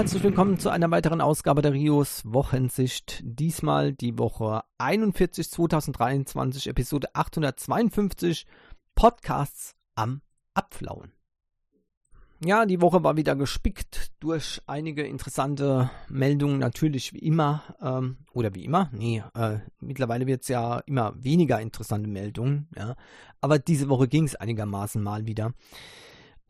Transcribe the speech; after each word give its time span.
herzlich 0.00 0.22
willkommen 0.22 0.58
zu 0.58 0.70
einer 0.70 0.90
weiteren 0.90 1.20
Ausgabe 1.20 1.60
der 1.60 1.74
Rios 1.74 2.22
Wochensicht. 2.24 3.20
Diesmal 3.22 3.92
die 3.92 4.18
Woche 4.18 4.62
41 4.78 5.50
2023, 5.50 6.68
Episode 6.68 7.14
852, 7.14 8.46
Podcasts 8.94 9.74
am 9.96 10.22
Abflauen. 10.54 11.12
Ja, 12.42 12.64
die 12.64 12.80
Woche 12.80 13.04
war 13.04 13.18
wieder 13.18 13.36
gespickt 13.36 14.12
durch 14.20 14.62
einige 14.66 15.02
interessante 15.02 15.90
Meldungen, 16.08 16.60
natürlich 16.60 17.12
wie 17.12 17.18
immer, 17.18 17.62
ähm, 17.82 18.16
oder 18.32 18.54
wie 18.54 18.64
immer, 18.64 18.88
nee, 18.94 19.22
äh, 19.34 19.58
mittlerweile 19.80 20.26
wird 20.26 20.40
es 20.40 20.48
ja 20.48 20.78
immer 20.86 21.12
weniger 21.22 21.60
interessante 21.60 22.08
Meldungen, 22.08 22.68
ja, 22.74 22.96
aber 23.42 23.58
diese 23.58 23.90
Woche 23.90 24.08
ging 24.08 24.24
es 24.24 24.34
einigermaßen 24.34 25.02
mal 25.02 25.26
wieder. 25.26 25.52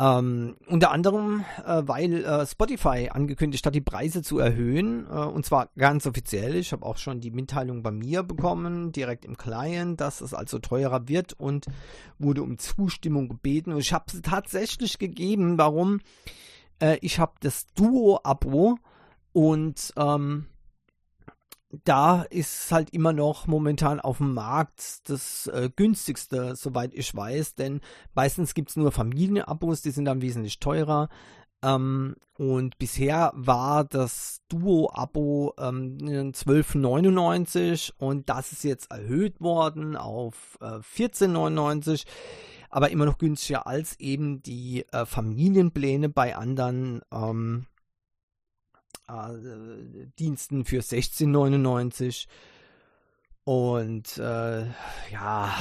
Ähm, 0.01 0.57
unter 0.67 0.93
anderem, 0.93 1.45
äh, 1.63 1.83
weil 1.85 2.25
äh, 2.25 2.47
Spotify 2.47 3.11
angekündigt 3.13 3.67
hat, 3.67 3.75
die 3.75 3.83
Preise 3.83 4.23
zu 4.23 4.39
erhöhen. 4.39 5.07
Äh, 5.07 5.15
und 5.15 5.45
zwar 5.45 5.69
ganz 5.77 6.07
offiziell. 6.07 6.57
Ich 6.57 6.73
habe 6.73 6.87
auch 6.87 6.97
schon 6.97 7.21
die 7.21 7.31
Mitteilung 7.31 7.83
bei 7.83 7.91
mir 7.91 8.23
bekommen, 8.23 8.93
direkt 8.93 9.27
im 9.27 9.37
Client, 9.37 10.01
dass 10.01 10.23
es 10.23 10.33
also 10.33 10.59
teurer 10.59 11.07
wird 11.07 11.35
und 11.35 11.67
wurde 12.19 12.43
um 12.43 12.57
Zustimmung 12.57 13.29
gebeten. 13.29 13.73
Und 13.73 13.81
ich 13.81 13.93
habe 13.93 14.07
es 14.07 14.23
tatsächlich 14.23 14.99
gegeben. 14.99 15.59
Warum? 15.59 16.01
Äh, 16.79 16.97
ich 17.03 17.19
habe 17.19 17.35
das 17.41 17.67
Duo-Abo 17.75 18.79
und 19.35 19.93
ähm, 19.99 20.47
da 21.85 22.23
ist 22.23 22.73
halt 22.73 22.91
immer 22.91 23.13
noch 23.13 23.47
momentan 23.47 24.01
auf 24.01 24.19
dem 24.19 24.35
Markt 24.35 25.09
das 25.09 25.47
äh, 25.49 25.71
günstigste, 25.75 26.57
soweit 26.57 26.95
ich 26.95 27.15
weiß, 27.15 27.55
denn 27.55 27.81
meistens 28.15 28.55
gibt 28.55 28.71
es 28.71 28.77
nur 28.77 28.91
Familienabos, 28.93 29.83
die 29.83 29.93
sind 29.93 30.07
dann 30.07 30.23
wesentlich 30.23 30.59
teurer. 30.59 31.09
Ähm, 31.63 32.17
und 32.39 32.79
bisher 32.79 33.33
war 33.35 33.85
das 33.85 34.41
Duo-Abo 34.49 35.55
ähm, 35.59 35.99
12,99 35.99 37.93
und 37.99 38.29
das 38.29 38.53
ist 38.53 38.65
jetzt 38.65 38.91
erhöht 38.91 39.41
worden 39.41 39.97
auf 39.97 40.59
äh, 40.61 40.79
14,99 40.79 42.05
aber 42.71 42.91
immer 42.91 43.05
noch 43.05 43.19
günstiger 43.19 43.67
als 43.67 43.99
eben 43.99 44.43
die 44.43 44.87
äh, 44.93 45.05
Familienpläne 45.05 46.09
bei 46.09 46.37
anderen 46.37 47.03
ähm, 47.13 47.67
äh, 47.67 47.70
Diensten 50.19 50.65
für 50.65 50.81
16,99 50.81 52.27
und 53.45 54.19
äh, 54.19 54.67
ja, 55.11 55.53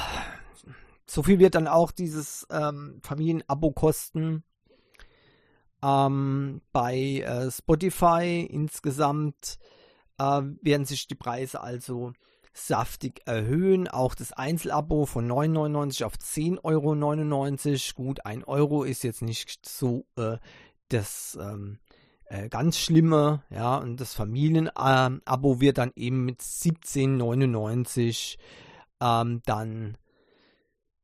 so 1.06 1.24
viel 1.24 1.40
wird 1.40 1.56
dann 1.56 1.68
auch 1.68 1.92
dieses 1.92 2.46
ähm, 2.52 3.00
Familienabo 3.02 3.72
kosten. 3.72 4.44
Ähm, 5.82 6.62
bei 6.72 6.98
äh, 6.98 7.50
Spotify 7.50 8.48
insgesamt 8.48 9.58
äh, 10.20 10.42
werden 10.62 10.86
sich 10.86 11.08
die 11.08 11.16
Preise 11.16 11.62
also 11.62 12.14
saftig 12.54 13.22
erhöhen. 13.26 13.88
Auch 13.88 14.14
das 14.14 14.34
Einzelabo 14.34 15.06
von 15.06 15.28
9,99 15.28 16.04
auf 16.04 16.14
10,99 16.14 17.96
Euro. 17.96 18.08
Gut, 18.08 18.26
1 18.26 18.48
Euro 18.48 18.84
ist 18.84 19.04
jetzt 19.04 19.22
nicht 19.22 19.66
so 19.66 20.06
äh, 20.18 20.38
das 20.90 21.38
ähm, 21.42 21.80
äh, 22.30 22.48
ganz 22.48 22.78
schlimme, 22.78 23.44
ja, 23.50 23.78
und 23.78 24.00
das 24.00 24.14
Familienabo 24.14 25.60
wird 25.60 25.80
dann 25.80 25.92
eben 25.96 26.26
mit 26.26 26.42
17,99 26.42 28.38
ähm, 29.02 29.42
dann 29.46 29.98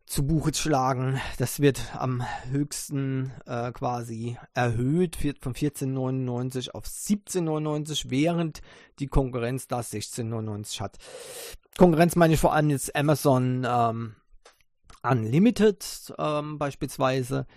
zu 0.05 0.27
Buche 0.27 0.53
schlagen. 0.53 1.19
Das 1.39 1.59
wird 1.59 1.95
am 1.95 2.23
höchsten 2.49 3.31
äh, 3.47 3.71
quasi 3.71 4.37
erhöht, 4.53 5.17
von 5.41 5.55
14,99 5.55 6.71
auf 6.71 6.85
17,99, 6.85 8.05
während 8.09 8.61
die 8.99 9.07
Konkurrenz 9.07 9.67
da 9.67 9.79
16,99 9.79 10.79
hat. 10.79 10.97
Konkurrenz 11.75 12.15
meine 12.15 12.35
ich 12.35 12.39
vor 12.39 12.53
allem 12.53 12.69
jetzt 12.69 12.95
Amazon 12.95 13.65
ähm, 13.67 14.15
Unlimited 15.01 16.13
ähm, 16.19 16.59
beispielsweise. 16.59 17.47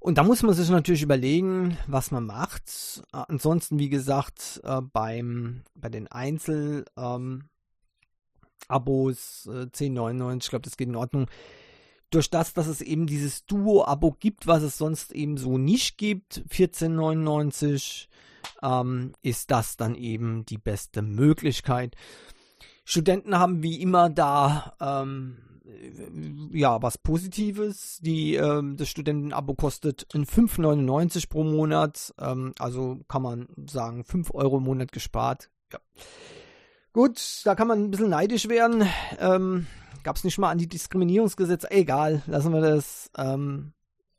Und 0.00 0.16
da 0.16 0.24
muss 0.24 0.42
man 0.42 0.54
sich 0.54 0.70
natürlich 0.70 1.02
überlegen, 1.02 1.76
was 1.86 2.10
man 2.10 2.24
macht. 2.24 3.02
Äh, 3.12 3.22
ansonsten, 3.28 3.78
wie 3.78 3.90
gesagt, 3.90 4.60
äh, 4.64 4.80
beim, 4.80 5.62
bei 5.74 5.90
den 5.90 6.08
Einzel 6.08 6.86
ähm, 6.96 7.44
Abos 8.66 9.46
äh, 9.46 9.66
10,99, 9.66 10.44
ich 10.44 10.50
glaube, 10.50 10.62
das 10.62 10.78
geht 10.78 10.88
in 10.88 10.96
Ordnung. 10.96 11.26
Durch 12.08 12.30
das, 12.30 12.54
dass 12.54 12.66
es 12.66 12.80
eben 12.80 13.06
dieses 13.06 13.44
Duo-Abo 13.44 14.16
gibt, 14.18 14.46
was 14.46 14.62
es 14.62 14.78
sonst 14.78 15.12
eben 15.12 15.36
so 15.36 15.58
nicht 15.58 15.98
gibt, 15.98 16.42
14,99, 16.50 18.08
ähm, 18.62 19.12
ist 19.20 19.50
das 19.50 19.76
dann 19.76 19.94
eben 19.94 20.46
die 20.46 20.58
beste 20.58 21.02
Möglichkeit. 21.02 21.94
Studenten 22.84 23.38
haben 23.38 23.62
wie 23.62 23.80
immer 23.80 24.08
da 24.08 24.74
ähm, 24.80 25.36
ja, 26.52 26.82
was 26.82 26.98
Positives. 26.98 27.98
Die, 28.00 28.34
ähm, 28.34 28.76
das 28.76 28.88
Studentenabo 28.88 29.54
kostet 29.54 30.06
5,99 30.12 31.28
pro 31.28 31.44
Monat. 31.44 32.14
Ähm, 32.18 32.54
also 32.58 32.98
kann 33.08 33.22
man 33.22 33.48
sagen, 33.68 34.04
5 34.04 34.34
Euro 34.34 34.58
im 34.58 34.64
Monat 34.64 34.92
gespart. 34.92 35.50
Ja. 35.72 35.78
Gut, 36.92 37.42
da 37.44 37.54
kann 37.54 37.68
man 37.68 37.84
ein 37.84 37.90
bisschen 37.90 38.10
neidisch 38.10 38.48
werden. 38.48 38.86
Ähm, 39.18 39.66
Gab 40.02 40.16
es 40.16 40.24
nicht 40.24 40.38
mal 40.38 40.50
an 40.50 40.58
die 40.58 40.68
Diskriminierungsgesetze? 40.68 41.70
Egal, 41.70 42.22
lassen 42.26 42.52
wir 42.52 42.60
das. 42.62 43.10
Ähm, 43.16 43.72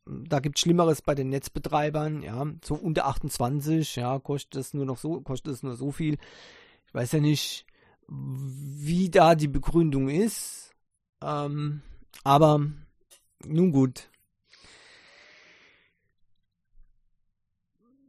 da 0.05 0.39
gibt 0.39 0.57
es 0.57 0.61
Schlimmeres 0.61 1.01
bei 1.01 1.15
den 1.15 1.29
Netzbetreibern, 1.29 2.23
ja, 2.23 2.45
so 2.63 2.75
unter 2.75 3.05
28, 3.07 3.95
ja, 3.95 4.19
kostet 4.19 4.59
es 4.59 4.73
nur 4.73 4.85
noch 4.85 4.97
so, 4.97 5.21
kostet 5.21 5.53
es 5.53 5.63
nur 5.63 5.75
so 5.75 5.91
viel. 5.91 6.17
Ich 6.87 6.93
weiß 6.93 7.13
ja 7.13 7.19
nicht, 7.19 7.65
wie 8.07 9.09
da 9.09 9.35
die 9.35 9.47
Begründung 9.47 10.09
ist. 10.09 10.70
Ähm, 11.21 11.81
aber 12.23 12.65
nun 13.45 13.71
gut. 13.71 14.09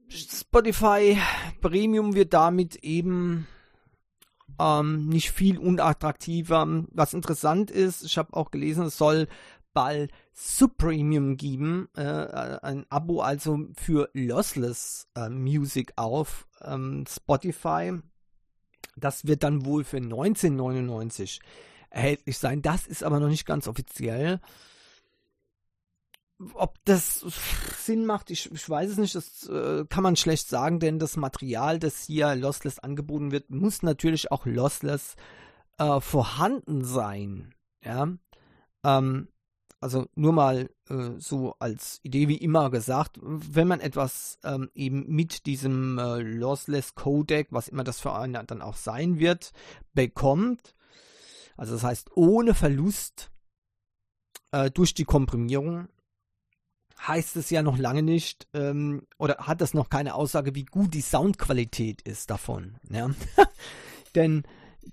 Spotify 0.09 1.19
Premium 1.61 2.15
wird 2.15 2.35
damit 2.35 2.77
eben 2.77 3.47
ähm, 4.59 5.09
nicht 5.09 5.31
viel 5.31 5.59
unattraktiver. 5.59 6.85
Was 6.91 7.15
interessant 7.15 7.71
ist, 7.71 8.03
ich 8.03 8.19
habe 8.19 8.35
auch 8.35 8.51
gelesen, 8.51 8.85
es 8.85 8.99
soll 8.99 9.29
bald 9.73 10.13
Subpremium 10.35 11.37
geben, 11.37 11.89
äh, 11.97 12.03
ein 12.03 12.85
Abo 12.91 13.21
also 13.23 13.59
für 13.75 14.11
Lossless 14.13 15.09
äh, 15.15 15.31
Music 15.31 15.93
auf 15.97 16.47
ähm, 16.63 17.05
Spotify. 17.09 17.99
Das 18.97 19.27
wird 19.27 19.43
dann 19.43 19.65
wohl 19.65 19.85
für 19.85 19.97
1999 19.97 21.41
erhältlich 21.93 22.39
sein. 22.39 22.63
Das 22.63 22.87
ist 22.87 23.05
aber 23.05 23.21
noch 23.21 23.29
nicht 23.29 23.47
ganz 23.47 23.69
offiziell. 23.69 24.41
Ob 26.55 26.77
das 26.85 27.25
Sinn 27.79 28.05
macht, 28.05 28.31
ich, 28.31 28.51
ich 28.51 28.69
weiß 28.69 28.91
es 28.91 28.97
nicht. 28.97 29.15
Das 29.15 29.49
äh, 29.49 29.85
kann 29.89 30.03
man 30.03 30.17
schlecht 30.17 30.49
sagen, 30.49 30.81
denn 30.81 30.99
das 30.99 31.17
Material, 31.17 31.79
das 31.79 32.05
hier 32.05 32.35
lossless 32.35 32.81
angeboten 32.81 33.31
wird, 33.31 33.51
muss 33.51 33.83
natürlich 33.83 34.33
auch 34.33 34.45
lossless 34.47 35.15
äh, 35.79 36.01
vorhanden 36.01 36.85
sein. 36.85 37.55
Ja. 37.85 38.09
Ähm, 38.85 39.29
also 39.81 40.07
nur 40.15 40.33
mal 40.33 40.71
äh, 40.89 41.11
so 41.19 41.57
als 41.59 41.99
Idee 42.03 42.29
wie 42.29 42.37
immer 42.37 42.71
gesagt, 42.71 43.19
wenn 43.21 43.69
man 43.69 43.81
etwas 43.81 44.39
ähm, 44.45 44.71
eben 44.75 45.07
mit 45.09 45.47
diesem 45.47 45.99
äh, 45.99 46.21
Lossless 46.21 46.95
Codec, 46.95 47.49
was 47.51 47.69
immer 47.69 47.83
das 47.85 48.01
für 48.01 48.15
einen 48.15 48.47
dann 48.47 48.63
auch 48.63 48.77
sein 48.77 49.19
wird, 49.19 49.53
bekommt, 49.93 50.75
also 51.57 51.75
das 51.75 51.85
heißt, 51.85 52.11
ohne 52.17 52.55
Verlust 52.55 53.31
äh, 54.53 54.71
durch 54.71 54.95
die 54.95 55.05
Komprimierung 55.05 55.89
heißt 57.07 57.37
es 57.37 57.51
ja 57.51 57.63
noch 57.63 57.79
lange 57.79 58.03
nicht, 58.03 58.49
ähm, 58.55 59.07
oder 59.19 59.39
hat 59.39 59.61
das 59.61 59.75
noch 59.75 59.89
keine 59.89 60.15
Aussage, 60.15 60.55
wie 60.55 60.65
gut 60.65 60.95
die 60.95 61.01
Soundqualität 61.01 62.03
ist 62.03 62.31
davon. 62.31 62.77
Ja? 62.89 63.11
Denn 64.15 64.45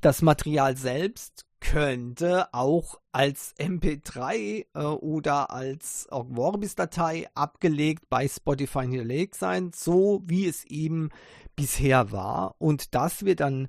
das 0.01 0.21
Material 0.21 0.75
selbst 0.77 1.45
könnte 1.59 2.53
auch 2.53 2.99
als 3.11 3.53
MP3 3.57 4.65
äh, 4.73 4.79
oder 4.79 5.51
als 5.51 6.07
Vorbis-Datei 6.09 7.27
abgelegt 7.35 8.09
bei 8.09 8.27
Spotify 8.27 8.81
hinterlegt 8.81 9.35
sein, 9.35 9.71
so 9.75 10.23
wie 10.25 10.47
es 10.47 10.63
eben 10.65 11.09
bisher 11.55 12.11
war. 12.11 12.55
Und 12.59 12.95
das 12.95 13.25
wird 13.25 13.41
dann 13.41 13.67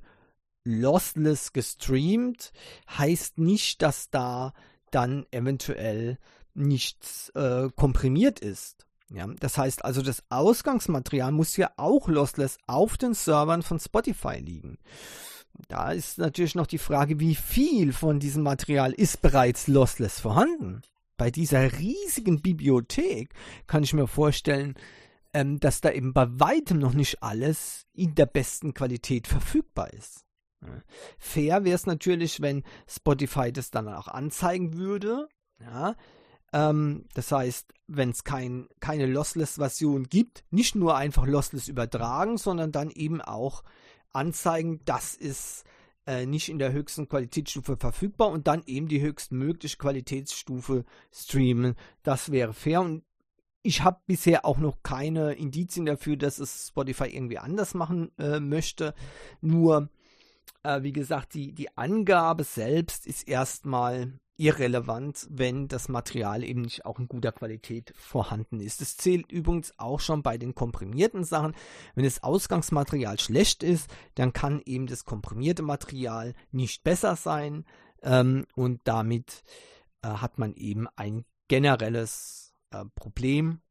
lossless 0.63 1.53
gestreamt, 1.53 2.51
heißt 2.89 3.37
nicht, 3.37 3.81
dass 3.81 4.09
da 4.09 4.53
dann 4.91 5.25
eventuell 5.31 6.17
nichts 6.53 7.29
äh, 7.29 7.69
komprimiert 7.75 8.39
ist. 8.39 8.85
Ja, 9.13 9.27
das 9.27 9.57
heißt 9.57 9.83
also, 9.83 10.01
das 10.01 10.23
Ausgangsmaterial 10.29 11.31
muss 11.31 11.57
ja 11.57 11.71
auch 11.75 12.07
lossless 12.07 12.57
auf 12.67 12.97
den 12.97 13.13
Servern 13.13 13.61
von 13.61 13.79
Spotify 13.79 14.37
liegen. 14.37 14.77
Da 15.67 15.91
ist 15.91 16.17
natürlich 16.17 16.55
noch 16.55 16.67
die 16.67 16.77
Frage, 16.77 17.19
wie 17.19 17.35
viel 17.35 17.91
von 17.91 18.19
diesem 18.19 18.43
Material 18.43 18.93
ist 18.93 19.21
bereits 19.21 19.67
lossless 19.67 20.19
vorhanden. 20.19 20.81
Bei 21.17 21.29
dieser 21.29 21.77
riesigen 21.77 22.41
Bibliothek 22.41 23.33
kann 23.67 23.83
ich 23.83 23.93
mir 23.93 24.07
vorstellen, 24.07 24.75
ähm, 25.33 25.59
dass 25.59 25.81
da 25.81 25.91
eben 25.91 26.13
bei 26.13 26.27
weitem 26.39 26.79
noch 26.79 26.93
nicht 26.93 27.21
alles 27.21 27.85
in 27.93 28.15
der 28.15 28.25
besten 28.25 28.73
Qualität 28.73 29.27
verfügbar 29.27 29.91
ist. 29.93 30.25
Fair 31.17 31.63
wäre 31.63 31.75
es 31.75 31.85
natürlich, 31.85 32.41
wenn 32.41 32.63
Spotify 32.87 33.51
das 33.51 33.71
dann 33.71 33.87
auch 33.87 34.07
anzeigen 34.07 34.77
würde. 34.77 35.27
Ja, 35.59 35.95
ähm, 36.53 37.05
das 37.13 37.31
heißt, 37.31 37.73
wenn 37.87 38.09
es 38.09 38.23
kein, 38.23 38.67
keine 38.79 39.05
Lossless-Version 39.05 40.05
gibt, 40.09 40.43
nicht 40.49 40.75
nur 40.75 40.95
einfach 40.95 41.25
Lossless 41.25 41.67
übertragen, 41.67 42.37
sondern 42.37 42.71
dann 42.71 42.89
eben 42.89 43.21
auch 43.21 43.63
anzeigen, 44.11 44.81
das 44.85 45.15
ist 45.15 45.63
äh, 46.05 46.25
nicht 46.25 46.49
in 46.49 46.59
der 46.59 46.73
höchsten 46.73 47.07
Qualitätsstufe 47.07 47.77
verfügbar 47.77 48.29
und 48.29 48.47
dann 48.47 48.63
eben 48.65 48.87
die 48.87 49.01
höchstmögliche 49.01 49.77
Qualitätsstufe 49.77 50.85
streamen. 51.11 51.75
Das 52.03 52.31
wäre 52.31 52.53
fair 52.53 52.81
und 52.81 53.03
ich 53.63 53.83
habe 53.83 54.01
bisher 54.07 54.45
auch 54.45 54.57
noch 54.57 54.81
keine 54.81 55.33
Indizien 55.33 55.85
dafür, 55.85 56.17
dass 56.17 56.39
es 56.39 56.69
Spotify 56.69 57.05
irgendwie 57.05 57.37
anders 57.37 57.75
machen 57.75 58.11
äh, 58.17 58.39
möchte. 58.39 58.95
Nur, 59.41 59.89
äh, 60.63 60.83
wie 60.83 60.93
gesagt, 60.93 61.33
die, 61.33 61.53
die 61.53 61.75
Angabe 61.77 62.43
selbst 62.43 63.07
ist 63.07 63.27
erstmal 63.27 64.13
irrelevant, 64.37 65.27
wenn 65.29 65.67
das 65.67 65.87
Material 65.87 66.43
eben 66.43 66.61
nicht 66.61 66.85
auch 66.85 66.97
in 66.97 67.07
guter 67.07 67.31
Qualität 67.31 67.93
vorhanden 67.95 68.59
ist. 68.59 68.81
Das 68.81 68.97
zählt 68.97 69.31
übrigens 69.31 69.73
auch 69.77 69.99
schon 69.99 70.23
bei 70.23 70.39
den 70.39 70.55
komprimierten 70.55 71.23
Sachen. 71.23 71.53
Wenn 71.93 72.05
das 72.05 72.23
Ausgangsmaterial 72.23 73.19
schlecht 73.19 73.61
ist, 73.61 73.89
dann 74.15 74.33
kann 74.33 74.59
eben 74.65 74.87
das 74.87 75.05
komprimierte 75.05 75.61
Material 75.61 76.33
nicht 76.51 76.83
besser 76.83 77.15
sein 77.15 77.65
ähm, 78.01 78.47
und 78.55 78.81
damit 78.85 79.43
äh, 80.01 80.07
hat 80.07 80.39
man 80.39 80.55
eben 80.55 80.87
ein 80.95 81.23
generelles 81.47 82.55
äh, 82.71 82.85
Problem. 82.95 83.61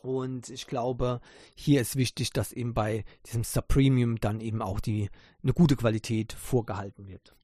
Und 0.00 0.48
ich 0.48 0.66
glaube, 0.66 1.20
hier 1.54 1.80
ist 1.80 1.96
wichtig, 1.96 2.32
dass 2.32 2.52
eben 2.52 2.74
bei 2.74 3.04
diesem 3.26 3.44
Subpremium 3.44 4.18
dann 4.20 4.40
eben 4.40 4.62
auch 4.62 4.80
die 4.80 5.10
eine 5.42 5.52
gute 5.52 5.76
Qualität 5.76 6.32
vorgehalten 6.32 7.06
wird. 7.06 7.34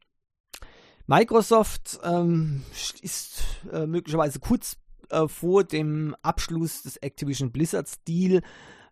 Microsoft 1.07 1.99
ähm, 2.03 2.63
ist 3.01 3.43
äh, 3.73 3.87
möglicherweise 3.87 4.41
kurz 4.41 4.77
äh, 5.11 5.27
vor 5.27 5.65
dem 5.65 6.15
Abschluss 6.23 6.83
des 6.83 6.97
Activision 6.99 7.51
Blizzard 7.51 7.89
Deal. 8.07 8.43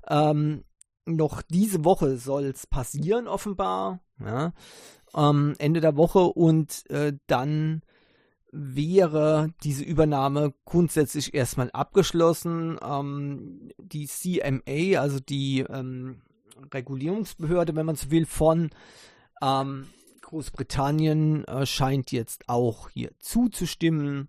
Ähm, 0.08 0.64
noch 1.04 1.42
diese 1.42 1.84
Woche 1.84 2.16
soll 2.16 2.44
es 2.46 2.66
passieren, 2.66 3.28
offenbar. 3.28 4.00
Ja, 4.18 4.52
ähm, 5.14 5.54
Ende 5.58 5.80
der 5.80 5.96
Woche 5.96 6.20
und 6.20 6.88
äh, 6.90 7.12
dann 7.26 7.82
wäre 8.52 9.52
diese 9.62 9.84
Übernahme 9.84 10.54
grundsätzlich 10.64 11.34
erstmal 11.34 11.70
abgeschlossen. 11.70 12.78
Ähm, 12.82 13.70
die 13.78 14.06
CMA, 14.06 15.00
also 15.00 15.20
die 15.20 15.60
ähm, 15.60 16.22
Regulierungsbehörde, 16.72 17.74
wenn 17.76 17.86
man 17.86 17.96
so 17.96 18.10
will, 18.10 18.26
von 18.26 18.70
ähm, 19.42 19.88
Großbritannien 20.22 21.44
äh, 21.44 21.66
scheint 21.66 22.12
jetzt 22.12 22.48
auch 22.48 22.88
hier 22.90 23.12
zuzustimmen. 23.18 24.28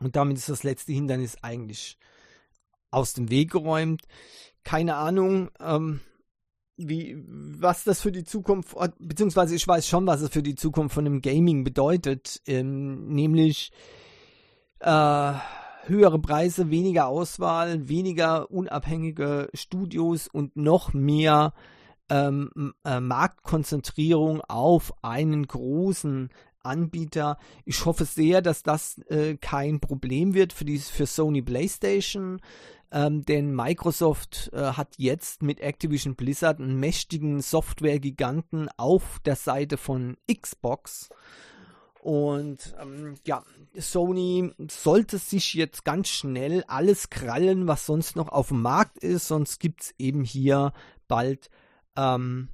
Und 0.00 0.16
damit 0.16 0.36
ist 0.36 0.48
das 0.48 0.64
letzte 0.64 0.92
Hindernis 0.92 1.36
eigentlich 1.42 1.98
aus 2.90 3.14
dem 3.14 3.30
Weg 3.30 3.52
geräumt. 3.52 4.02
Keine 4.64 4.96
Ahnung, 4.96 5.50
ähm, 5.60 6.00
wie, 6.88 7.22
was 7.26 7.84
das 7.84 8.00
für 8.00 8.12
die 8.12 8.24
Zukunft, 8.24 8.76
beziehungsweise 8.98 9.54
ich 9.54 9.66
weiß 9.66 9.86
schon, 9.86 10.06
was 10.06 10.20
es 10.20 10.30
für 10.30 10.42
die 10.42 10.54
Zukunft 10.54 10.94
von 10.94 11.04
dem 11.04 11.20
Gaming 11.22 11.64
bedeutet, 11.64 12.40
ähm, 12.46 13.08
nämlich 13.08 13.72
äh, 14.80 15.32
höhere 15.84 16.18
Preise, 16.18 16.70
weniger 16.70 17.06
Auswahl, 17.06 17.88
weniger 17.88 18.50
unabhängige 18.50 19.48
Studios 19.54 20.28
und 20.28 20.56
noch 20.56 20.92
mehr 20.92 21.52
ähm, 22.08 22.74
äh, 22.84 23.00
Marktkonzentrierung 23.00 24.40
auf 24.42 24.92
einen 25.02 25.46
großen 25.46 26.30
Anbieter. 26.62 27.38
Ich 27.64 27.84
hoffe 27.84 28.04
sehr, 28.04 28.42
dass 28.42 28.62
das 28.62 28.98
äh, 29.08 29.36
kein 29.36 29.80
Problem 29.80 30.34
wird 30.34 30.52
für, 30.52 30.64
die, 30.64 30.78
für 30.78 31.06
Sony 31.06 31.42
PlayStation, 31.42 32.40
ähm, 32.92 33.24
denn 33.24 33.54
Microsoft 33.54 34.50
äh, 34.52 34.72
hat 34.72 34.94
jetzt 34.98 35.42
mit 35.42 35.60
Activision 35.60 36.14
Blizzard 36.14 36.60
einen 36.60 36.78
mächtigen 36.78 37.40
Software-Giganten 37.40 38.68
auf 38.76 39.18
der 39.24 39.36
Seite 39.36 39.78
von 39.78 40.18
Xbox. 40.32 41.08
Und 42.02 42.74
ähm, 42.80 43.14
ja, 43.26 43.44
Sony 43.76 44.52
sollte 44.68 45.16
sich 45.16 45.54
jetzt 45.54 45.84
ganz 45.84 46.08
schnell 46.08 46.64
alles 46.66 47.08
krallen, 47.08 47.66
was 47.66 47.86
sonst 47.86 48.14
noch 48.14 48.28
auf 48.28 48.48
dem 48.48 48.60
Markt 48.60 48.98
ist, 48.98 49.28
sonst 49.28 49.58
gibt 49.58 49.82
es 49.82 49.94
eben 49.98 50.22
hier 50.24 50.72
bald 51.08 51.48
ähm, 51.96 52.48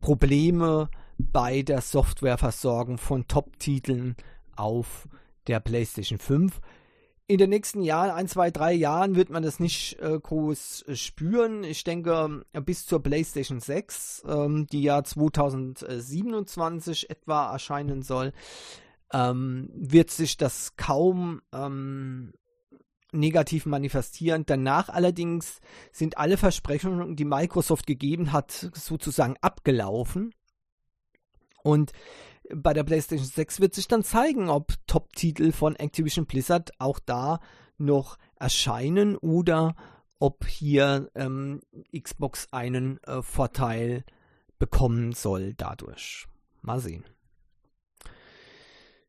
Probleme 0.00 0.88
bei 1.18 1.62
der 1.62 1.80
Softwareversorgung 1.80 2.98
von 2.98 3.26
Top-Titeln 3.26 4.16
auf 4.54 5.08
der 5.48 5.58
PlayStation 5.58 6.18
5. 6.18 6.60
In 7.30 7.36
den 7.36 7.50
nächsten 7.50 7.82
Jahren, 7.82 8.10
ein, 8.10 8.26
zwei, 8.26 8.50
drei 8.50 8.72
Jahren, 8.72 9.14
wird 9.14 9.28
man 9.28 9.42
das 9.42 9.60
nicht 9.60 10.00
äh, 10.00 10.18
groß 10.18 10.86
äh, 10.88 10.96
spüren. 10.96 11.62
Ich 11.62 11.84
denke, 11.84 12.42
bis 12.64 12.86
zur 12.86 13.02
PlayStation 13.02 13.60
6, 13.60 14.24
ähm, 14.26 14.66
die 14.66 14.82
ja 14.82 15.04
2027 15.04 17.10
etwa 17.10 17.52
erscheinen 17.52 18.00
soll, 18.00 18.32
ähm, 19.12 19.68
wird 19.74 20.10
sich 20.10 20.38
das 20.38 20.76
kaum 20.76 21.42
ähm, 21.52 22.32
negativ 23.12 23.66
manifestieren. 23.66 24.46
Danach 24.46 24.88
allerdings 24.88 25.60
sind 25.92 26.16
alle 26.16 26.38
Versprechungen, 26.38 27.14
die 27.14 27.26
Microsoft 27.26 27.86
gegeben 27.86 28.32
hat, 28.32 28.70
sozusagen 28.72 29.36
abgelaufen. 29.42 30.34
Und 31.62 31.92
bei 32.54 32.72
der 32.72 32.84
PlayStation 32.84 33.26
6 33.26 33.60
wird 33.60 33.74
sich 33.74 33.88
dann 33.88 34.04
zeigen, 34.04 34.48
ob 34.48 34.72
Top-Titel 34.86 35.52
von 35.52 35.76
Activision 35.76 36.26
Blizzard 36.26 36.72
auch 36.78 36.98
da 36.98 37.40
noch 37.76 38.18
erscheinen 38.38 39.16
oder 39.16 39.74
ob 40.18 40.46
hier 40.46 41.10
ähm, 41.14 41.60
Xbox 41.96 42.48
einen 42.50 43.02
äh, 43.04 43.22
Vorteil 43.22 44.04
bekommen 44.58 45.12
soll 45.12 45.54
dadurch. 45.54 46.26
Mal 46.62 46.80
sehen. 46.80 47.04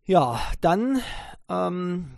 Ja, 0.04 0.40
dann 0.62 1.02
ähm, 1.50 2.18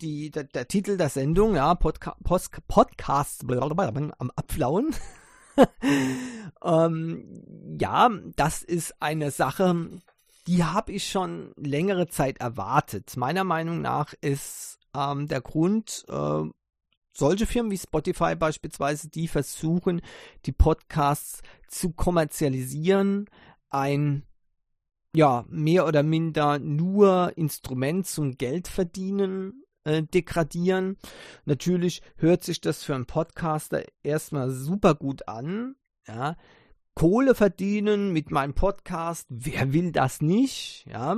die, 0.00 0.30
der, 0.30 0.44
der, 0.44 0.68
Titel 0.68 0.96
der 0.96 1.08
Sendung, 1.08 1.54
ja, 1.54 1.74
Podca 1.74 2.16
Post 2.24 2.66
Podcast 2.68 3.44
am 3.48 4.30
Abflauen. 4.34 4.94
ähm, 6.64 7.76
ja, 7.80 8.10
das 8.36 8.62
ist 8.62 8.94
eine 9.00 9.30
Sache, 9.30 10.00
die 10.46 10.64
habe 10.64 10.92
ich 10.92 11.08
schon 11.08 11.52
längere 11.56 12.08
Zeit 12.08 12.38
erwartet. 12.38 13.16
Meiner 13.16 13.44
Meinung 13.44 13.80
nach 13.80 14.14
ist 14.20 14.78
ähm, 14.94 15.28
der 15.28 15.40
Grund, 15.40 16.04
äh, 16.08 16.42
solche 17.14 17.46
Firmen 17.46 17.70
wie 17.70 17.78
Spotify 17.78 18.34
beispielsweise, 18.34 19.08
die 19.08 19.28
versuchen, 19.28 20.00
die 20.46 20.52
Podcasts 20.52 21.42
zu 21.68 21.92
kommerzialisieren, 21.92 23.28
ein 23.70 24.24
ja, 25.14 25.44
mehr 25.48 25.86
oder 25.86 26.02
minder 26.02 26.58
nur 26.58 27.36
Instrument 27.36 28.06
zum 28.06 28.38
Geld 28.38 28.66
verdienen 28.66 29.61
äh, 29.84 30.02
degradieren. 30.02 30.96
Natürlich 31.44 32.02
hört 32.16 32.44
sich 32.44 32.60
das 32.60 32.82
für 32.82 32.94
einen 32.94 33.06
Podcaster 33.06 33.84
erstmal 34.02 34.50
super 34.50 34.94
gut 34.94 35.28
an. 35.28 35.76
Ja. 36.06 36.36
Kohle 36.94 37.34
verdienen 37.34 38.12
mit 38.12 38.30
meinem 38.30 38.54
Podcast, 38.54 39.26
wer 39.30 39.72
will 39.72 39.92
das 39.92 40.20
nicht? 40.20 40.86
Ja. 40.86 41.16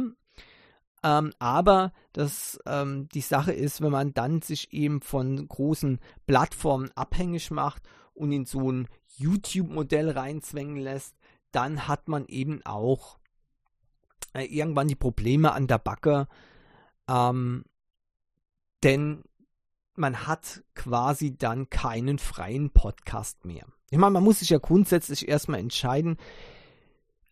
Ähm, 1.02 1.32
aber 1.38 1.92
das, 2.12 2.58
ähm, 2.66 3.08
die 3.12 3.20
Sache 3.20 3.52
ist, 3.52 3.82
wenn 3.82 3.92
man 3.92 4.14
dann 4.14 4.40
sich 4.40 4.72
eben 4.72 5.02
von 5.02 5.46
großen 5.46 6.00
Plattformen 6.26 6.90
abhängig 6.94 7.50
macht 7.50 7.82
und 8.14 8.32
in 8.32 8.46
so 8.46 8.70
ein 8.70 8.88
YouTube-Modell 9.16 10.10
reinzwängen 10.10 10.76
lässt, 10.76 11.14
dann 11.52 11.86
hat 11.86 12.08
man 12.08 12.24
eben 12.26 12.64
auch 12.64 13.18
äh, 14.32 14.44
irgendwann 14.44 14.88
die 14.88 14.96
Probleme 14.96 15.52
an 15.52 15.66
der 15.66 15.78
Backe, 15.78 16.26
ähm, 17.08 17.64
denn 18.84 19.24
man 19.96 20.26
hat 20.26 20.62
quasi 20.74 21.36
dann 21.36 21.70
keinen 21.70 22.18
freien 22.18 22.70
Podcast 22.70 23.44
mehr. 23.44 23.64
Ich 23.90 23.98
meine, 23.98 24.12
man 24.12 24.24
muss 24.24 24.40
sich 24.40 24.50
ja 24.50 24.58
grundsätzlich 24.58 25.28
erstmal 25.28 25.60
entscheiden, 25.60 26.18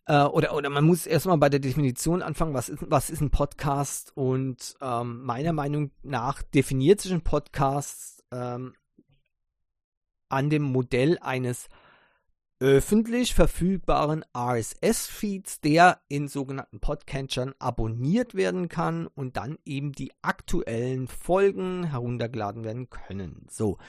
äh, 0.05 0.23
oder, 0.23 0.53
oder 0.55 0.69
man 0.69 0.83
muss 0.83 1.05
erstmal 1.05 1.37
bei 1.37 1.49
der 1.49 1.59
Definition 1.59 2.21
anfangen, 2.21 2.53
was 2.53 2.69
ist, 2.69 2.79
was 2.89 3.09
ist 3.09 3.21
ein 3.21 3.31
Podcast? 3.31 4.11
Und 4.15 4.75
ähm, 4.81 5.23
meiner 5.23 5.53
Meinung 5.53 5.91
nach 6.01 6.41
definiert 6.41 7.01
sich 7.01 7.13
ein 7.13 7.21
Podcast 7.21 8.23
ähm, 8.31 8.73
an 10.29 10.49
dem 10.49 10.63
Modell 10.63 11.17
eines 11.19 11.69
öffentlich 12.63 13.35
verfügbaren 13.35 14.23
RSS-Feeds, 14.33 15.59
der 15.59 15.99
in 16.07 16.29
sogenannten 16.29 16.79
Podcatchern 16.79 17.53
abonniert 17.59 18.35
werden 18.35 18.69
kann 18.69 19.07
und 19.07 19.35
dann 19.35 19.57
eben 19.65 19.91
die 19.91 20.13
aktuellen 20.21 21.09
Folgen 21.09 21.83
heruntergeladen 21.83 22.63
werden 22.63 22.89
können. 22.89 23.47
So. 23.49 23.79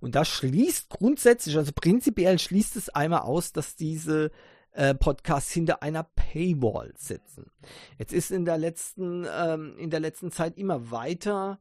Und 0.00 0.16
das 0.16 0.28
schließt 0.28 0.90
grundsätzlich, 0.90 1.56
also 1.56 1.72
prinzipiell 1.74 2.38
schließt 2.38 2.76
es 2.76 2.90
einmal 2.90 3.20
aus, 3.20 3.54
dass 3.54 3.74
diese 3.74 4.30
äh, 4.72 4.94
Podcasts 4.94 5.50
hinter 5.50 5.82
einer 5.82 6.02
Paywall 6.02 6.92
sitzen. 6.98 7.50
Jetzt 7.96 8.12
ist 8.12 8.32
in 8.32 8.44
der 8.44 8.58
letzten, 8.58 9.26
ähm, 9.34 9.78
in 9.78 9.88
der 9.88 10.00
letzten 10.00 10.30
Zeit 10.30 10.58
immer 10.58 10.90
weiter 10.90 11.58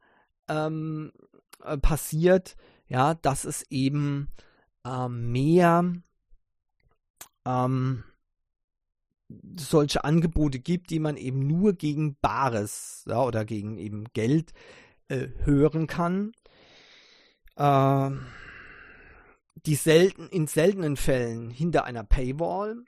ähm, 0.50 1.14
äh, 1.64 1.78
passiert, 1.78 2.58
ja, 2.90 3.14
dass 3.14 3.46
es 3.46 3.64
eben 3.70 4.28
äh, 4.84 5.08
mehr 5.08 5.94
ähm, 7.50 8.04
solche 9.58 10.04
Angebote 10.04 10.60
gibt, 10.60 10.90
die 10.90 11.00
man 11.00 11.18
eben 11.18 11.46
nur 11.46 11.74
gegen 11.74 12.16
Bares 12.20 13.04
ja, 13.08 13.22
oder 13.22 13.46
gegen 13.46 13.78
eben 13.78 14.06
Geld 14.14 14.54
äh, 15.08 15.28
hören 15.44 15.88
kann. 15.88 16.32
Äh, 17.56 18.12
die 19.66 19.76
selten, 19.76 20.28
in 20.30 20.48
seltenen 20.48 20.96
Fällen 20.96 21.50
hinter 21.50 21.84
einer 21.84 22.04
Paywall, 22.04 22.84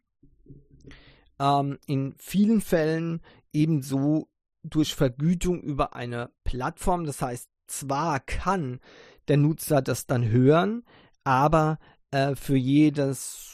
ähm, 1.39 1.77
in 1.85 2.15
vielen 2.17 2.61
Fällen 2.61 3.21
ebenso 3.53 4.29
durch 4.63 4.95
Vergütung 4.95 5.61
über 5.61 5.95
eine 5.95 6.31
Plattform. 6.43 7.05
Das 7.05 7.21
heißt, 7.21 7.49
zwar 7.67 8.19
kann 8.19 8.79
der 9.27 9.37
Nutzer 9.37 9.81
das 9.81 10.05
dann 10.05 10.27
hören, 10.29 10.83
aber 11.23 11.77
äh, 12.11 12.35
für 12.35 12.57
jedes 12.57 13.50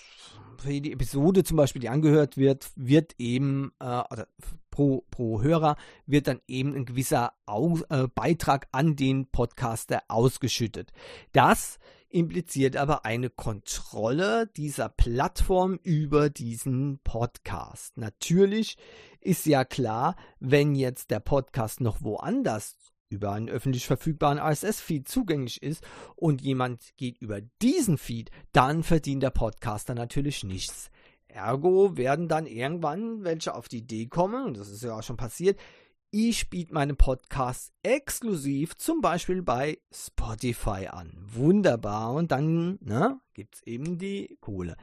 für 0.57 0.71
jede 0.71 0.91
Episode 0.91 1.43
zum 1.43 1.57
Beispiel, 1.57 1.81
die 1.81 1.89
angehört 1.89 2.37
wird, 2.37 2.71
wird 2.75 3.15
eben, 3.17 3.71
äh, 3.79 3.85
oder 3.85 4.27
pro, 4.71 5.03
pro 5.09 5.41
Hörer, 5.41 5.75
wird 6.05 6.27
dann 6.27 6.41
eben 6.47 6.75
ein 6.75 6.85
gewisser 6.85 7.33
Au 7.45 7.79
äh, 7.89 8.07
Beitrag 8.13 8.67
an 8.71 8.95
den 8.95 9.27
Podcaster 9.27 10.03
ausgeschüttet. 10.07 10.91
Das 11.31 11.79
impliziert 12.09 12.77
aber 12.77 13.05
eine 13.05 13.29
Kontrolle 13.29 14.47
dieser 14.55 14.89
Plattform 14.89 15.79
über 15.83 16.29
diesen 16.29 16.99
Podcast. 17.03 17.97
Natürlich 17.97 18.77
ist 19.19 19.45
ja 19.45 19.65
klar, 19.65 20.15
wenn 20.39 20.75
jetzt 20.75 21.11
der 21.11 21.19
Podcast 21.19 21.81
noch 21.81 22.01
woanders 22.01 22.77
über 23.09 23.31
einen 23.31 23.49
öffentlich 23.49 23.87
verfügbaren 23.87 24.39
RSS-Feed 24.39 25.07
zugänglich 25.07 25.61
ist 25.61 25.83
und 26.15 26.41
jemand 26.41 26.95
geht 26.97 27.17
über 27.19 27.41
diesen 27.61 27.97
Feed, 27.97 28.31
dann 28.51 28.83
verdient 28.83 29.23
der 29.23 29.29
Podcaster 29.29 29.95
natürlich 29.95 30.43
nichts. 30.43 30.89
Ergo 31.27 31.97
werden 31.97 32.27
dann 32.27 32.47
irgendwann 32.47 33.23
welche 33.23 33.53
auf 33.53 33.67
die 33.67 33.79
Idee 33.79 34.07
kommen, 34.07 34.45
und 34.45 34.57
das 34.57 34.69
ist 34.69 34.83
ja 34.83 34.97
auch 34.97 35.03
schon 35.03 35.17
passiert, 35.17 35.59
ich 36.09 36.49
biete 36.49 36.73
meine 36.73 36.95
Podcasts 36.95 37.73
exklusiv 37.83 38.77
zum 38.77 39.01
Beispiel 39.01 39.41
bei 39.41 39.79
Spotify 39.91 40.87
an. 40.87 41.11
Wunderbar. 41.19 42.13
Und 42.13 42.31
dann 42.31 42.79
ne, 42.81 43.19
gibt 43.33 43.55
es 43.55 43.63
eben 43.63 43.97
die 43.97 44.37
Kohle. 44.39 44.77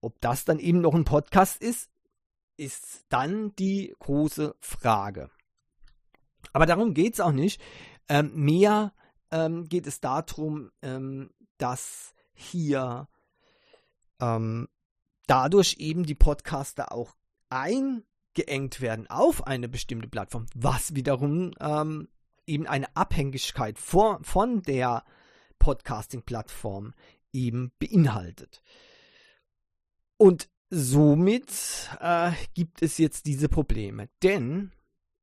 Ob 0.00 0.18
das 0.22 0.46
dann 0.46 0.58
eben 0.58 0.80
noch 0.80 0.94
ein 0.94 1.04
Podcast 1.04 1.62
ist, 1.62 1.90
ist 2.56 3.04
dann 3.10 3.54
die 3.56 3.94
große 3.98 4.54
Frage. 4.60 5.30
Aber 6.52 6.66
darum 6.66 6.94
geht 6.94 7.14
es 7.14 7.20
auch 7.20 7.32
nicht. 7.32 7.60
Ähm, 8.08 8.32
mehr 8.34 8.92
ähm, 9.30 9.68
geht 9.68 9.86
es 9.86 10.00
darum, 10.00 10.70
ähm, 10.82 11.30
dass 11.58 12.14
hier 12.32 13.08
ähm, 14.20 14.68
dadurch 15.26 15.76
eben 15.78 16.04
die 16.04 16.14
Podcaster 16.14 16.92
auch 16.92 17.14
eingeengt 17.50 18.80
werden 18.80 19.08
auf 19.08 19.46
eine 19.46 19.68
bestimmte 19.68 20.08
Plattform, 20.08 20.46
was 20.54 20.94
wiederum 20.94 21.52
ähm, 21.60 22.08
eben 22.46 22.66
eine 22.66 22.94
Abhängigkeit 22.96 23.78
vor, 23.78 24.20
von 24.22 24.62
der 24.62 25.04
Podcasting-Plattform 25.58 26.94
eben 27.32 27.70
beinhaltet. 27.78 28.62
Und 30.16 30.48
somit 30.68 31.90
äh, 32.00 32.32
gibt 32.54 32.82
es 32.82 32.98
jetzt 32.98 33.26
diese 33.26 33.48
Probleme, 33.48 34.08
denn 34.22 34.72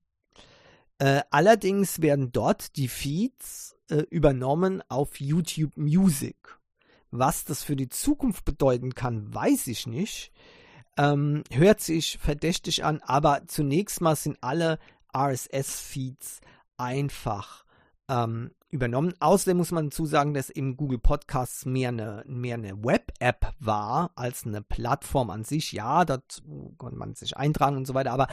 Äh, 0.99 1.22
allerdings 1.30 2.02
werden 2.02 2.32
dort 2.32 2.76
die 2.76 2.88
Feeds 2.88 3.76
äh, 3.88 4.02
übernommen 4.10 4.82
auf 4.88 5.20
YouTube 5.20 5.76
Music. 5.76 6.37
Was 7.10 7.44
das 7.44 7.64
für 7.64 7.76
die 7.76 7.88
Zukunft 7.88 8.44
bedeuten 8.44 8.94
kann, 8.94 9.34
weiß 9.34 9.66
ich 9.66 9.87
nicht. 9.87 10.32
Ähm, 10.96 11.42
hört 11.50 11.80
sich 11.80 12.18
verdächtig 12.18 12.84
an, 12.84 13.00
aber 13.02 13.46
zunächst 13.46 14.00
mal 14.00 14.16
sind 14.16 14.38
alle 14.42 14.78
RSS-Feeds 15.16 16.40
einfach 16.76 17.64
ähm, 18.08 18.52
übernommen. 18.71 19.15
Außerdem 19.21 19.57
muss 19.57 19.73
man 19.73 19.91
zusagen, 19.91 20.35
dass 20.35 20.50
eben 20.50 20.77
Google 20.77 20.99
Podcasts 20.99 21.67
mehr 21.67 21.91
eine, 21.91 22.25
mehr 22.27 22.55
eine 22.55 22.83
Web-App 22.83 23.53
war 23.59 24.12
als 24.15 24.47
eine 24.47 24.62
Plattform 24.62 25.31
an 25.31 25.45
sich. 25.45 25.73
Ja, 25.73 26.05
dort 26.05 26.43
konnte 26.79 26.97
man 26.97 27.15
sich 27.15 27.37
eintragen 27.37 27.77
und 27.77 27.87
so 27.87 27.95
weiter, 27.95 28.12
aber 28.12 28.29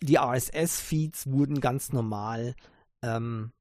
die 0.00 0.18
RSS-Feeds 0.18 1.30
wurden 1.30 1.60
ganz 1.60 1.92
normal 1.92 2.54
ähm, 3.02 3.52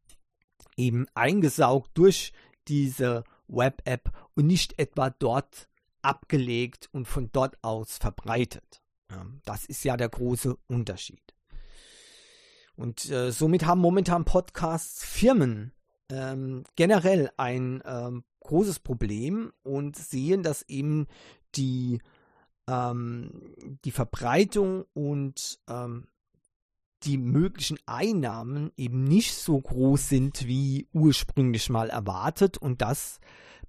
eben 0.78 1.08
eingesaugt 1.14 1.92
durch 1.94 2.34
diese 2.68 3.24
Web-App 3.48 4.12
und 4.36 4.48
nicht 4.48 4.80
etwa 4.80 5.10
dort 5.10 5.70
abgelegt 6.02 6.90
und 6.92 7.08
von 7.08 7.30
dort 7.32 7.62
aus 7.64 7.98
verbreitet. 7.98 8.82
Das 9.46 9.66
ist 9.66 9.84
ja 9.84 9.98
der 9.98 10.10
große 10.10 10.58
Unterschied. 10.68 11.22
Und 12.76 13.10
äh, 13.12 13.32
somit 13.32 13.66
haben 13.66 13.82
momentan 13.82 14.26
Podcasts 14.26 15.06
Firmen 15.06 15.72
ähm, 16.14 16.64
generell 16.76 17.32
ein 17.38 17.82
ähm, 17.86 18.24
großes 18.42 18.80
Problem 18.80 19.52
und 19.64 19.96
sehen, 19.96 20.44
dass 20.44 20.64
eben 20.64 21.08
die, 21.56 22.00
ähm, 22.68 23.56
die 23.84 23.92
Verbreitung 23.92 24.86
und 24.94 25.60
ähm, 25.68 26.08
die 27.04 27.18
möglichen 27.18 27.80
Einnahmen 27.86 28.72
eben 28.78 29.04
nicht 29.04 29.36
so 29.36 29.60
groß 29.60 30.08
sind, 30.08 30.48
wie 30.48 30.88
ursprünglich 30.94 31.70
mal 31.70 31.90
erwartet. 31.90 32.58
Und 32.58 32.82
das 32.82 33.20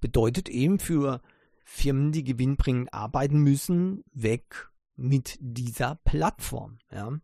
bedeutet 0.01 0.49
eben 0.49 0.79
für 0.79 1.21
Firmen, 1.65 2.13
die 2.13 2.25
gewinnbringend 2.25 2.93
arbeiten 2.93 3.39
müssen, 3.39 4.05
weg 4.13 4.71
mit 4.97 5.37
dieser 5.41 5.97
Plattform. 6.05 6.79
Ja. 6.93 7.19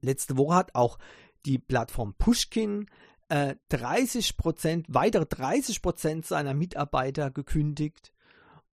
Letzte 0.00 0.36
Woche 0.38 0.54
hat 0.54 0.74
auch 0.74 0.98
die 1.44 1.58
Plattform 1.58 2.14
Pushkin 2.14 2.86
äh, 3.28 3.56
30% 3.70 4.84
weitere 4.88 5.24
30% 5.24 6.24
seiner 6.24 6.54
Mitarbeiter 6.54 7.30
gekündigt. 7.30 8.12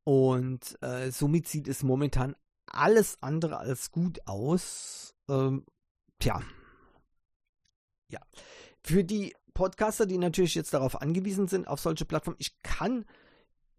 Und 0.04 0.78
äh, 0.82 1.12
somit 1.12 1.48
sieht 1.48 1.68
es 1.68 1.84
momentan 1.84 2.36
alles 2.68 3.18
andere 3.22 3.58
als 3.58 3.92
gut 3.92 4.20
aus. 4.28 5.16
Ähm, 5.30 5.66
tja. 6.20 6.42
Ja. 8.10 8.22
Für 8.84 9.04
die 9.04 9.36
Podcaster, 9.54 10.06
die 10.06 10.18
natürlich 10.18 10.56
jetzt 10.56 10.74
darauf 10.74 11.02
angewiesen 11.02 11.48
sind, 11.48 11.68
auf 11.68 11.80
solche 11.80 12.06
Plattformen, 12.06 12.38
ich 12.40 12.62
kann 12.62 13.06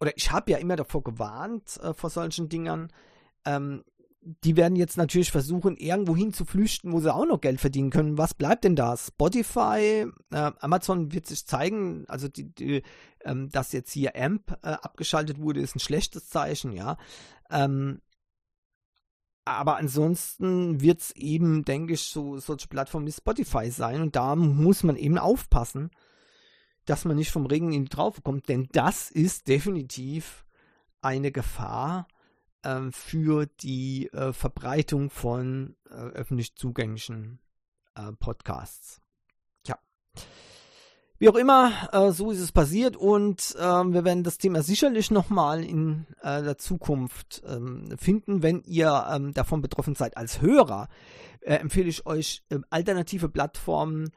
oder 0.00 0.16
ich 0.16 0.30
habe 0.30 0.50
ja 0.50 0.58
immer 0.58 0.76
davor 0.76 1.02
gewarnt 1.02 1.78
äh, 1.78 1.94
vor 1.94 2.10
solchen 2.10 2.48
Dingern. 2.48 2.92
Ähm, 3.44 3.84
die 4.26 4.56
werden 4.56 4.74
jetzt 4.74 4.96
natürlich 4.96 5.30
versuchen, 5.30 5.76
irgendwo 5.76 6.16
hin 6.16 6.32
zu 6.32 6.44
flüchten, 6.44 6.90
wo 6.90 6.98
sie 6.98 7.14
auch 7.14 7.26
noch 7.26 7.40
Geld 7.40 7.60
verdienen 7.60 7.90
können. 7.90 8.18
Was 8.18 8.34
bleibt 8.34 8.64
denn 8.64 8.74
da? 8.74 8.96
Spotify, 8.96 10.06
äh, 10.32 10.52
Amazon 10.58 11.12
wird 11.12 11.26
sich 11.26 11.46
zeigen, 11.46 12.04
also 12.08 12.26
die, 12.26 12.52
die, 12.52 12.82
ähm, 13.24 13.48
dass 13.50 13.70
jetzt 13.70 13.92
hier 13.92 14.16
AMP 14.16 14.50
äh, 14.62 14.70
abgeschaltet 14.70 15.38
wurde, 15.38 15.60
ist 15.60 15.76
ein 15.76 15.80
schlechtes 15.80 16.28
Zeichen, 16.28 16.72
ja. 16.72 16.96
Ähm, 17.50 18.00
aber 19.44 19.76
ansonsten 19.76 20.80
wird 20.80 21.02
es 21.02 21.12
eben, 21.14 21.64
denke 21.64 21.94
ich, 21.94 22.02
so 22.02 22.38
solche 22.38 22.66
Plattformen 22.66 23.06
wie 23.06 23.12
Spotify 23.12 23.70
sein 23.70 24.00
und 24.00 24.16
da 24.16 24.34
muss 24.34 24.82
man 24.82 24.96
eben 24.96 25.18
aufpassen, 25.18 25.90
dass 26.84 27.04
man 27.04 27.16
nicht 27.16 27.30
vom 27.30 27.46
Regen 27.46 27.72
in 27.72 27.84
die 27.84 27.90
Traufe 27.90 28.22
kommt, 28.22 28.48
denn 28.48 28.68
das 28.72 29.08
ist 29.08 29.46
definitiv 29.46 30.44
eine 31.00 31.30
Gefahr 31.30 32.08
äh, 32.62 32.90
für 32.90 33.46
die 33.60 34.08
äh, 34.12 34.32
Verbreitung 34.32 35.10
von 35.10 35.76
äh, 35.88 35.94
öffentlich 35.94 36.54
zugänglichen 36.56 37.38
äh, 37.94 38.12
Podcasts. 38.12 39.00
Tja. 39.64 39.78
Wie 41.18 41.28
auch 41.28 41.34
immer, 41.34 41.72
äh, 41.92 42.12
so 42.12 42.30
ist 42.30 42.40
es 42.40 42.52
passiert 42.52 42.96
und 42.96 43.56
ähm, 43.58 43.92
wir 43.92 44.04
werden 44.04 44.24
das 44.24 44.38
Thema 44.38 44.62
sicherlich 44.62 45.10
nochmal 45.10 45.64
in 45.64 46.06
äh, 46.22 46.42
der 46.42 46.58
Zukunft 46.58 47.42
ähm, 47.46 47.96
finden. 47.98 48.42
Wenn 48.42 48.62
ihr 48.62 49.06
ähm, 49.10 49.32
davon 49.32 49.62
betroffen 49.62 49.94
seid 49.94 50.16
als 50.16 50.40
Hörer, 50.40 50.88
empfehle 51.40 51.88
ich 51.88 52.06
euch 52.06 52.42
alternative 52.70 53.28
Plattformen 53.28 54.10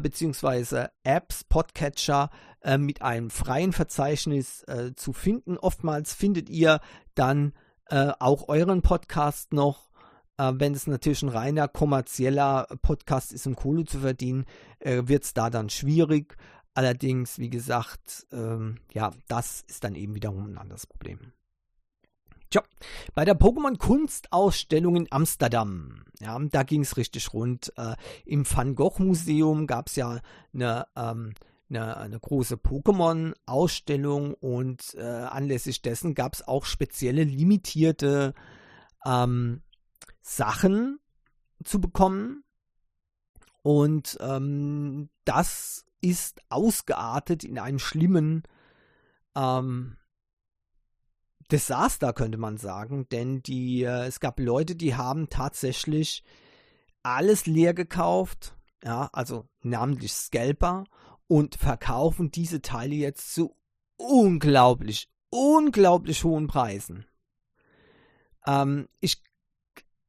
beziehungsweise 0.00 0.90
Apps, 1.02 1.44
Podcatcher 1.44 2.30
äh, 2.62 2.76
mit 2.78 3.00
einem 3.00 3.30
freien 3.30 3.72
Verzeichnis 3.72 4.62
äh, 4.64 4.94
zu 4.94 5.12
finden. 5.12 5.56
Oftmals 5.56 6.12
findet 6.12 6.50
ihr 6.50 6.80
dann 7.14 7.54
äh, 7.90 8.12
auch 8.18 8.48
euren 8.48 8.82
Podcast 8.82 9.52
noch. 9.52 9.90
Äh, 10.38 10.52
wenn 10.54 10.74
es 10.74 10.86
natürlich 10.86 11.22
ein 11.22 11.28
reiner 11.28 11.68
kommerzieller 11.68 12.66
Podcast 12.82 13.32
ist, 13.32 13.46
um 13.46 13.56
Kohle 13.56 13.84
zu 13.84 13.98
verdienen, 14.00 14.46
äh, 14.78 15.02
wird 15.06 15.24
es 15.24 15.34
da 15.34 15.50
dann 15.50 15.68
schwierig. 15.68 16.36
Allerdings, 16.74 17.38
wie 17.38 17.50
gesagt, 17.50 18.26
ähm, 18.32 18.78
ja, 18.92 19.10
das 19.28 19.64
ist 19.68 19.84
dann 19.84 19.94
eben 19.96 20.14
wiederum 20.14 20.52
ein 20.52 20.58
anderes 20.58 20.86
Problem. 20.86 21.32
Tja, 22.48 22.62
bei 23.14 23.24
der 23.24 23.38
Pokémon 23.38 23.76
Kunstausstellung 23.76 24.96
in 24.96 25.06
Amsterdam, 25.10 26.04
ja, 26.20 26.38
da 26.38 26.62
ging 26.62 26.82
es 26.82 26.96
richtig 26.96 27.32
rund. 27.32 27.72
Äh, 27.76 27.94
Im 28.24 28.44
Van 28.48 28.74
Gogh 28.74 29.02
Museum 29.02 29.66
gab 29.66 29.88
es 29.88 29.96
ja 29.96 30.20
eine 30.52 30.86
ähm, 30.96 31.34
eine, 31.70 31.96
eine 31.96 32.18
große 32.18 32.56
Pokémon-Ausstellung 32.56 34.34
und 34.34 34.94
äh, 34.94 35.02
anlässlich 35.02 35.82
dessen 35.82 36.14
gab 36.14 36.34
es 36.34 36.46
auch 36.46 36.64
spezielle 36.64 37.24
limitierte 37.24 38.34
ähm, 39.06 39.62
Sachen 40.20 40.98
zu 41.64 41.80
bekommen. 41.80 42.44
Und 43.62 44.18
ähm, 44.20 45.10
das 45.24 45.84
ist 46.00 46.40
ausgeartet 46.48 47.44
in 47.44 47.58
einen 47.58 47.78
schlimmen 47.78 48.42
ähm, 49.36 49.96
Desaster, 51.50 52.12
könnte 52.12 52.38
man 52.38 52.56
sagen. 52.56 53.08
Denn 53.10 53.42
die, 53.42 53.82
äh, 53.82 54.06
es 54.06 54.20
gab 54.20 54.40
Leute, 54.40 54.76
die 54.76 54.94
haben 54.96 55.28
tatsächlich 55.28 56.24
alles 57.02 57.46
leer 57.46 57.74
gekauft. 57.74 58.56
Ja, 58.82 59.10
also 59.12 59.46
namentlich 59.62 60.12
Scalper 60.12 60.84
und 61.30 61.54
verkaufen 61.54 62.32
diese 62.32 62.60
Teile 62.60 62.96
jetzt 62.96 63.32
zu 63.32 63.54
unglaublich, 63.96 65.08
unglaublich 65.30 66.24
hohen 66.24 66.48
Preisen. 66.48 67.06
Ähm, 68.44 68.88
ich, 68.98 69.22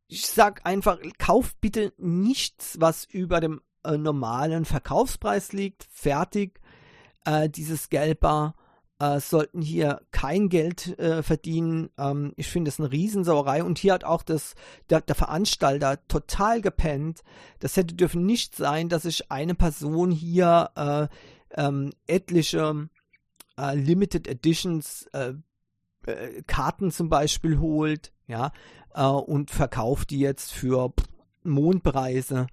ich 0.08 0.26
sag 0.26 0.66
einfach, 0.66 0.98
kauft 1.20 1.62
bitte 1.62 1.94
nichts, 1.98 2.82
was 2.82 3.06
über 3.06 3.40
dem 3.40 3.62
äh, 3.84 3.98
normalen 3.98 4.66
Verkaufspreis 4.66 5.54
liegt. 5.54 5.88
Fertig. 5.92 6.60
Äh, 7.24 7.50
dieses 7.50 7.90
Gelber 7.90 8.56
äh, 8.98 9.20
sollten 9.20 9.62
hier 9.62 10.02
kein 10.22 10.50
Geld 10.50 11.00
äh, 11.00 11.24
verdienen. 11.24 11.90
Ähm, 11.98 12.34
ich 12.36 12.48
finde 12.48 12.70
es 12.70 12.80
eine 12.80 12.92
Riesensauerei. 12.92 13.64
Und 13.64 13.80
hier 13.80 13.94
hat 13.94 14.04
auch 14.04 14.22
das, 14.22 14.54
der, 14.92 15.02
der, 15.02 15.16
Veranstalter 15.16 15.98
total 16.08 16.62
gepennt. 16.62 17.24
Das 17.60 17.76
hätte 17.76 17.96
dürfen 17.96 18.24
nicht 18.24 18.56
sein, 18.56 18.88
dass 18.88 19.04
sich 19.04 19.32
eine 19.32 19.56
Person 19.56 20.12
hier 20.12 20.70
äh, 20.76 21.08
ähm, 21.60 21.90
etliche 22.06 22.88
äh, 23.58 23.76
Limited 23.76 24.28
Editions 24.28 25.08
äh, 25.14 25.34
äh, 26.06 26.44
Karten 26.46 26.92
zum 26.92 27.10
Beispiel 27.10 27.60
holt, 27.60 28.14
ja, 28.28 28.52
und 28.94 29.52
verkauft 29.52 30.10
die 30.10 30.20
jetzt 30.20 30.52
für 30.52 30.94
Mondpreise. 31.44 32.48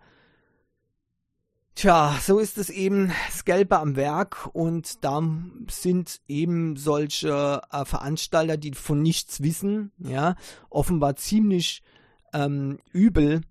Tja, 1.78 2.18
so 2.20 2.40
ist 2.40 2.58
es 2.58 2.70
eben 2.70 3.12
Gelbe 3.44 3.78
am 3.78 3.94
Werk 3.94 4.50
und 4.52 5.04
da 5.04 5.22
sind 5.70 6.20
eben 6.26 6.74
solche 6.74 7.62
äh, 7.70 7.84
Veranstalter, 7.84 8.56
die 8.56 8.72
von 8.72 9.00
nichts 9.00 9.44
wissen, 9.44 9.92
ja, 9.98 10.34
offenbar 10.70 11.14
ziemlich 11.14 11.84
ähm, 12.32 12.80
übel 12.90 13.42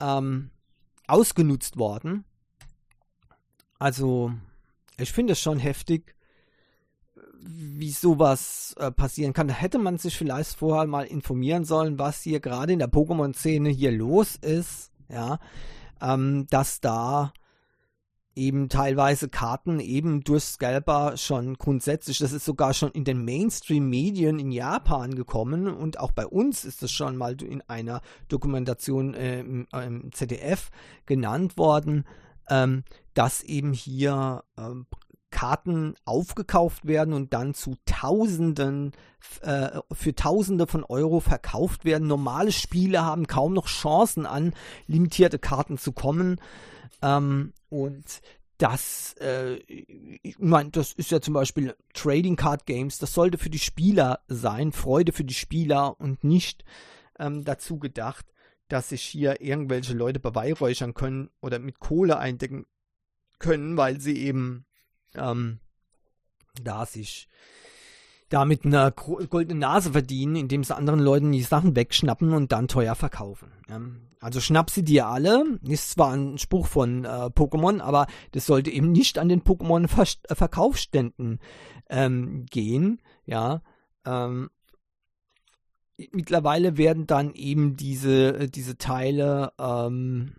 ähm, 0.00 0.50
ausgenutzt 1.06 1.78
worden. 1.78 2.26
Also, 3.78 4.34
ich 4.98 5.10
finde 5.10 5.32
es 5.32 5.40
schon 5.40 5.58
heftig, 5.58 6.14
wie 7.40 7.90
sowas 7.90 8.74
äh, 8.78 8.90
passieren 8.90 9.32
kann. 9.32 9.48
Da 9.48 9.54
hätte 9.54 9.78
man 9.78 9.96
sich 9.96 10.18
vielleicht 10.18 10.58
vorher 10.58 10.86
mal 10.86 11.06
informieren 11.06 11.64
sollen, 11.64 11.98
was 11.98 12.20
hier 12.20 12.40
gerade 12.40 12.74
in 12.74 12.80
der 12.80 12.92
Pokémon-Szene 12.92 13.70
hier 13.70 13.92
los 13.92 14.36
ist, 14.36 14.92
ja, 15.08 15.38
ähm, 16.02 16.46
dass 16.50 16.82
da 16.82 17.32
eben 18.34 18.68
teilweise 18.68 19.28
Karten 19.28 19.80
eben 19.80 20.24
durch 20.24 20.44
Scalper 20.44 21.16
schon 21.16 21.54
grundsätzlich, 21.54 22.18
das 22.18 22.32
ist 22.32 22.44
sogar 22.44 22.74
schon 22.74 22.90
in 22.92 23.04
den 23.04 23.24
Mainstream-Medien 23.24 24.38
in 24.38 24.52
Japan 24.52 25.14
gekommen 25.14 25.68
und 25.68 25.98
auch 25.98 26.12
bei 26.12 26.26
uns 26.26 26.64
ist 26.64 26.82
das 26.82 26.90
schon 26.90 27.16
mal 27.16 27.40
in 27.42 27.62
einer 27.62 28.00
Dokumentation 28.28 29.14
äh, 29.14 29.40
im, 29.40 29.66
im, 29.72 30.12
ZDF 30.12 30.70
genannt 31.06 31.56
worden, 31.58 32.04
ähm, 32.48 32.84
dass 33.14 33.42
eben 33.42 33.72
hier 33.72 34.44
ähm, 34.56 34.86
Karten 35.32 35.96
aufgekauft 36.04 36.86
werden 36.86 37.12
und 37.12 37.32
dann 37.32 37.54
zu 37.54 37.74
Tausenden, 37.86 38.92
äh, 39.40 39.80
für 39.90 40.14
Tausende 40.14 40.68
von 40.68 40.84
Euro 40.84 41.18
verkauft 41.18 41.84
werden. 41.84 42.06
Normale 42.06 42.52
Spiele 42.52 43.04
haben 43.04 43.26
kaum 43.26 43.52
noch 43.54 43.66
Chancen 43.66 44.26
an 44.26 44.54
limitierte 44.86 45.40
Karten 45.40 45.78
zu 45.78 45.90
kommen. 45.90 46.40
Ähm, 47.02 47.52
und 47.68 48.22
das, 48.58 49.14
äh, 49.20 49.56
ich 50.22 50.38
meine, 50.38 50.70
das 50.70 50.92
ist 50.92 51.10
ja 51.10 51.20
zum 51.20 51.34
Beispiel 51.34 51.74
Trading 51.94 52.36
Card 52.36 52.64
Games, 52.64 52.98
das 52.98 53.12
sollte 53.12 53.38
für 53.38 53.50
die 53.50 53.58
Spieler 53.58 54.20
sein, 54.28 54.70
Freude 54.70 55.10
für 55.10 55.24
die 55.24 55.34
Spieler 55.34 56.00
und 56.00 56.22
nicht 56.22 56.64
ähm, 57.18 57.44
dazu 57.44 57.80
gedacht, 57.80 58.26
dass 58.68 58.90
sich 58.90 59.02
hier 59.02 59.40
irgendwelche 59.40 59.94
Leute 59.94 60.20
beweihräuchern 60.20 60.94
können 60.94 61.28
oder 61.40 61.58
mit 61.58 61.80
Kohle 61.80 62.18
eindecken 62.18 62.66
können, 63.40 63.76
weil 63.76 64.00
sie 64.00 64.16
eben 64.18 64.64
ähm, 65.16 65.58
da 66.62 66.86
sich 66.86 67.28
damit 68.28 68.64
eine 68.64 68.92
goldene 68.92 69.60
Nase 69.60 69.92
verdienen, 69.92 70.36
indem 70.36 70.64
sie 70.64 70.74
anderen 70.74 71.00
Leuten 71.00 71.32
die 71.32 71.42
Sachen 71.42 71.76
wegschnappen 71.76 72.32
und 72.32 72.50
dann 72.50 72.66
teuer 72.66 72.94
verkaufen. 72.94 73.52
Ja. 73.68 73.80
Also 74.20 74.40
schnapp 74.40 74.70
sie 74.70 74.84
dir 74.84 75.06
alle, 75.06 75.58
ist 75.66 75.90
zwar 75.90 76.12
ein 76.12 76.38
Spruch 76.38 76.66
von 76.66 77.04
äh, 77.04 77.08
Pokémon, 77.08 77.80
aber 77.80 78.06
das 78.30 78.46
sollte 78.46 78.70
eben 78.70 78.92
nicht 78.92 79.18
an 79.18 79.28
den 79.28 79.42
Pokémon-Verkaufsständen 79.42 81.40
ähm, 81.90 82.46
gehen. 82.46 83.02
Ja, 83.26 83.60
ähm, 84.06 84.48
mittlerweile 86.12 86.78
werden 86.78 87.06
dann 87.06 87.34
eben 87.34 87.76
diese, 87.76 88.48
diese 88.48 88.78
Teile 88.78 89.52
ähm, 89.58 90.36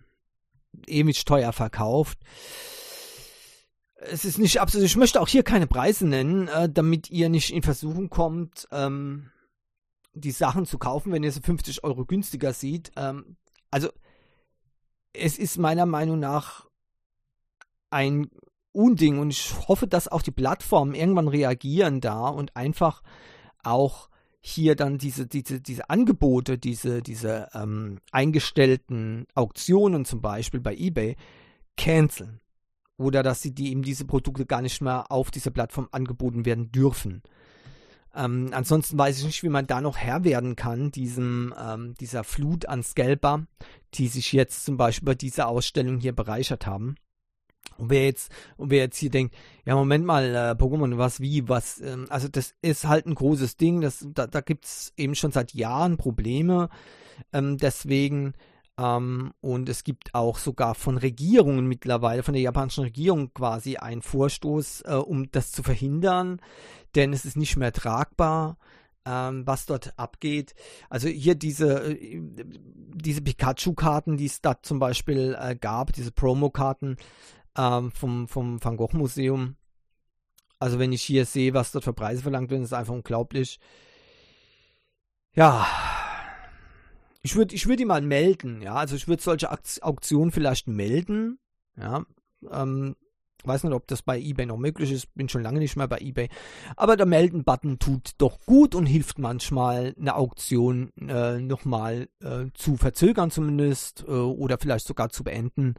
ewig 0.88 1.26
teuer 1.26 1.54
verkauft 1.54 2.18
es 4.10 4.26
ist 4.26 4.38
nicht 4.38 4.60
absolut, 4.60 4.86
ich 4.86 4.98
möchte 4.98 5.22
auch 5.22 5.28
hier 5.28 5.44
keine 5.44 5.68
Preise 5.68 6.08
nennen, 6.08 6.48
äh, 6.48 6.70
damit 6.70 7.10
ihr 7.10 7.30
nicht 7.30 7.54
in 7.54 7.64
Versuchung 7.64 8.10
kommt, 8.10 8.68
ähm, 8.72 9.30
die 10.14 10.32
Sachen 10.32 10.66
zu 10.66 10.78
kaufen, 10.78 11.12
wenn 11.12 11.24
ihr 11.24 11.32
sie 11.32 11.42
50 11.42 11.84
Euro 11.84 12.06
günstiger 12.06 12.54
seht. 12.54 12.92
Ähm, 12.96 13.38
also 13.72 13.90
es 15.14 15.38
ist 15.38 15.58
meiner 15.58 15.86
Meinung 15.86 16.20
nach 16.20 16.68
ein 17.90 18.30
Unding 18.72 19.20
und 19.20 19.30
ich 19.30 19.54
hoffe, 19.68 19.88
dass 19.88 20.08
auch 20.08 20.22
die 20.22 20.32
Plattformen 20.32 20.96
irgendwann 20.96 21.28
reagieren 21.28 22.02
da 22.02 22.28
und 22.28 22.56
einfach 22.56 23.04
auch 23.64 24.10
hier 24.42 24.76
dann 24.76 24.98
diese, 24.98 25.26
diese, 25.26 25.62
diese 25.62 25.90
Angebote, 25.90 26.58
diese, 26.58 27.02
diese 27.02 27.50
ähm, 27.54 28.00
eingestellten 28.12 29.26
Auktionen 29.36 30.06
zum 30.06 30.22
Beispiel 30.22 30.60
bei 30.60 30.76
eBay 30.76 31.16
canceln. 31.78 32.42
Oder 32.98 33.24
dass 33.24 33.42
sie 33.42 33.54
die 33.54 33.72
eben 33.72 33.82
diese 33.82 34.06
Produkte 34.06 34.46
gar 34.46 34.62
nicht 34.62 34.82
mehr 34.82 35.12
auf 35.12 35.32
dieser 35.32 35.52
Plattform 35.52 35.88
angeboten 35.92 36.46
werden 36.46 36.72
dürfen. 36.72 37.24
Ähm, 38.16 38.50
ansonsten 38.52 38.98
weiß 38.98 39.18
ich 39.20 39.26
nicht, 39.26 39.44
wie 39.44 39.50
man 39.50 39.66
da 39.66 39.82
noch 39.82 39.98
Herr 39.98 40.24
werden 40.24 40.56
kann, 40.56 40.92
diesem, 40.92 41.54
ähm, 41.60 41.96
dieser 42.00 42.24
Flut 42.24 42.68
an 42.68 42.84
Scalper, 42.84 43.48
die 43.96 44.08
sich 44.08 44.32
jetzt 44.34 44.66
zum 44.66 44.78
Beispiel 44.78 45.08
bei 45.08 45.16
dieser 45.16 45.48
Ausstellung 45.48 46.00
hier 46.00 46.14
bereichert 46.14 46.68
haben. 46.68 46.96
Und 47.78 47.90
wer 47.90 48.06
jetzt, 48.06 48.32
und 48.56 48.70
wer 48.70 48.80
jetzt 48.84 48.98
hier 48.98 49.10
denkt, 49.10 49.36
ja, 49.66 49.76
Moment 49.76 50.06
mal, 50.06 50.36
äh, 50.36 50.52
Pokémon, 50.52 50.98
was, 50.98 51.22
wie, 51.22 51.48
was, 51.50 51.82
ähm, 51.82 52.06
also 52.10 52.28
das 52.28 52.54
ist 52.62 52.88
halt 52.88 53.08
ein 53.08 53.16
großes 53.16 53.58
Ding, 53.58 53.82
das, 53.82 54.06
da, 54.14 54.28
da 54.28 54.42
gibt 54.42 54.66
es 54.66 54.94
eben 54.96 55.16
schon 55.16 55.32
seit 55.32 55.54
Jahren 55.54 55.98
Probleme. 55.98 56.70
Ähm, 57.32 57.58
deswegen, 57.58 58.34
ähm, 58.78 59.34
und 59.42 59.70
es 59.70 59.84
gibt 59.84 60.16
auch 60.16 60.38
sogar 60.38 60.76
von 60.76 60.98
Regierungen 60.98 61.68
mittlerweile, 61.68 62.24
von 62.24 62.34
der 62.34 62.42
japanischen 62.42 62.84
Regierung 62.84 63.34
quasi 63.34 63.78
einen 63.78 64.02
Vorstoß, 64.02 64.82
äh, 64.86 64.94
um 64.96 65.32
das 65.32 65.52
zu 65.52 65.64
verhindern, 65.64 66.42
denn 66.96 67.14
es 67.14 67.26
ist 67.26 67.38
nicht 67.38 67.58
mehr 67.58 67.72
tragbar. 67.72 68.58
Ähm, 69.06 69.46
was 69.46 69.66
dort 69.66 70.00
abgeht. 70.00 70.56
Also 70.90 71.10
hier 71.10 71.36
diese, 71.36 71.92
äh, 71.92 72.22
diese 72.96 73.22
Pikachu-Karten, 73.22 74.16
die 74.16 74.28
es 74.28 74.40
da 74.40 74.62
zum 74.62 74.80
Beispiel 74.80 75.36
äh, 75.38 75.58
gab, 75.58 75.92
diese 75.92 76.14
Promo-Karten 76.14 76.96
ähm, 77.58 77.92
vom, 77.92 78.30
vom 78.30 78.64
Van 78.64 78.78
Gogh 78.78 78.96
Museum. 78.96 79.58
Also 80.58 80.80
wenn 80.80 80.94
ich 80.94 81.02
hier 81.02 81.26
sehe, 81.26 81.54
was 81.54 81.74
dort 81.74 81.84
für 81.84 81.92
Preise 81.92 82.22
verlangt 82.22 82.50
werden, 82.50 82.64
ist 82.64 82.74
einfach 82.74 82.94
unglaublich. 82.94 83.60
Ja, 85.36 85.68
ich 87.24 87.36
würde 87.36 87.56
ich 87.56 87.68
würd 87.68 87.80
die 87.80 87.86
mal 87.86 88.02
melden, 88.02 88.62
ja. 88.62 88.76
Also 88.76 88.96
ich 88.96 89.08
würde 89.08 89.24
solche 89.24 89.50
Auktionen 89.82 90.32
vielleicht 90.32 90.68
melden, 90.68 91.40
ja. 91.78 92.06
Ähm, 92.52 92.96
weiß 93.46 93.64
nicht, 93.64 93.74
ob 93.74 93.88
das 93.88 94.02
bei 94.02 94.20
eBay 94.20 94.46
noch 94.46 94.58
möglich 94.58 94.92
ist, 94.92 95.14
bin 95.16 95.30
schon 95.30 95.42
lange 95.42 95.60
nicht 95.60 95.76
mehr 95.76 95.88
bei 95.88 96.00
eBay. 96.00 96.30
Aber 96.76 96.98
der 96.98 97.06
Melden-Button 97.06 97.80
tut 97.80 98.12
doch 98.18 98.40
gut 98.46 98.76
und 98.76 98.86
hilft 98.86 99.20
manchmal, 99.20 99.96
eine 100.00 100.16
Auktion 100.16 100.92
äh, 100.98 101.40
nochmal 101.40 102.10
äh, 102.22 102.46
zu 102.54 102.78
verzögern 102.78 103.32
zumindest 103.32 104.06
äh, 104.08 104.12
oder 104.12 104.58
vielleicht 104.58 104.88
sogar 104.88 105.10
zu 105.10 105.24
beenden. 105.24 105.76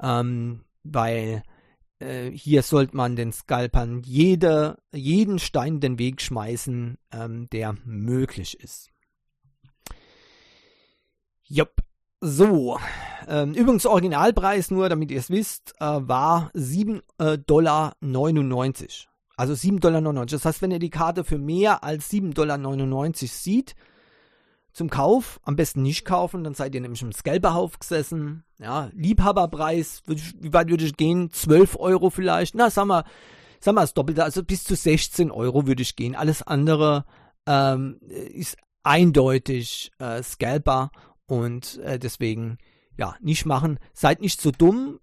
Ähm, 0.00 0.64
weil 0.82 1.42
äh, 1.98 2.30
hier 2.30 2.62
sollte 2.62 2.96
man 2.96 3.16
den 3.16 3.32
Scalpern 3.32 4.02
jede, 4.04 4.78
jeden 4.92 5.38
Stein 5.38 5.80
den 5.80 5.98
Weg 5.98 6.20
schmeißen, 6.20 6.98
ähm, 7.12 7.48
der 7.50 7.76
möglich 7.84 8.60
ist. 8.60 8.90
Jupp. 11.48 11.82
So, 12.20 12.78
ähm, 13.28 13.54
übrigens 13.54 13.86
Originalpreis, 13.86 14.70
nur 14.70 14.88
damit 14.88 15.10
ihr 15.10 15.18
es 15.18 15.30
wisst, 15.30 15.74
äh, 15.80 15.84
war 15.84 16.50
7,99 16.54 17.02
äh, 17.18 17.38
Dollar. 17.38 17.94
Also 19.36 19.52
7,99 19.52 19.80
Dollar. 19.80 20.26
Das 20.26 20.44
heißt, 20.44 20.62
wenn 20.62 20.70
ihr 20.70 20.78
die 20.78 20.90
Karte 20.90 21.24
für 21.24 21.38
mehr 21.38 21.84
als 21.84 22.10
7,99 22.10 22.34
Dollar 22.34 23.12
sieht, 23.14 23.74
zum 24.72 24.90
Kauf, 24.90 25.40
am 25.42 25.56
besten 25.56 25.82
nicht 25.82 26.04
kaufen, 26.04 26.44
dann 26.44 26.54
seid 26.54 26.74
ihr 26.74 26.80
nämlich 26.82 27.00
im 27.00 27.12
Scalperhauf 27.12 27.78
gesessen. 27.78 28.44
Ja, 28.58 28.90
Liebhaberpreis, 28.94 30.02
wie 30.06 30.52
weit 30.52 30.68
würde 30.68 30.84
ich 30.84 30.96
gehen? 30.96 31.30
12 31.30 31.76
Euro 31.78 32.10
vielleicht. 32.10 32.54
Na, 32.54 32.68
sag 32.70 32.86
mal, 32.86 33.04
sag 33.58 33.74
mal 33.74 33.82
das 33.82 33.94
Doppelte, 33.94 34.22
also 34.22 34.42
bis 34.42 34.64
zu 34.64 34.74
16 34.74 35.30
Euro 35.30 35.66
würde 35.66 35.82
ich 35.82 35.96
gehen. 35.96 36.14
Alles 36.14 36.42
andere 36.42 37.06
ähm, 37.46 38.00
ist 38.02 38.58
eindeutig 38.82 39.92
äh, 39.98 40.22
Scalper 40.22 40.90
und 41.26 41.78
äh, 41.78 41.98
deswegen 41.98 42.58
ja, 42.96 43.16
nicht 43.20 43.46
machen. 43.46 43.78
Seid 43.92 44.20
nicht 44.20 44.40
so 44.40 44.50
dumm. 44.50 45.00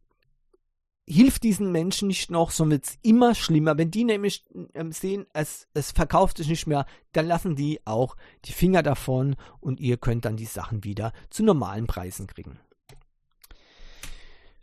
Hilft 1.06 1.44
diesen 1.44 1.72
Menschen 1.74 2.08
nicht 2.08 2.32
noch, 2.32 2.52
sondern 2.52 2.78
wird 2.78 2.86
es 2.86 2.98
immer 3.02 3.36
schlimmer. 3.36 3.78
Wenn 3.78 3.92
die 3.92 4.06
nämlich 4.06 4.46
ähm, 4.74 4.94
sehen, 4.94 5.26
es, 5.34 5.68
es 5.74 5.92
verkauft 5.92 6.38
sich 6.38 6.48
nicht 6.48 6.66
mehr, 6.66 6.86
dann 7.12 7.28
lassen 7.28 7.56
die 7.56 7.82
auch 7.86 8.16
die 8.46 8.54
Finger 8.54 8.84
davon 8.84 9.36
und 9.60 9.82
ihr 9.82 9.98
könnt 9.98 10.24
dann 10.24 10.38
die 10.38 10.46
Sachen 10.46 10.86
wieder 10.86 11.12
zu 11.30 11.44
normalen 11.44 11.88
Preisen 11.88 12.28
kriegen. 12.28 12.58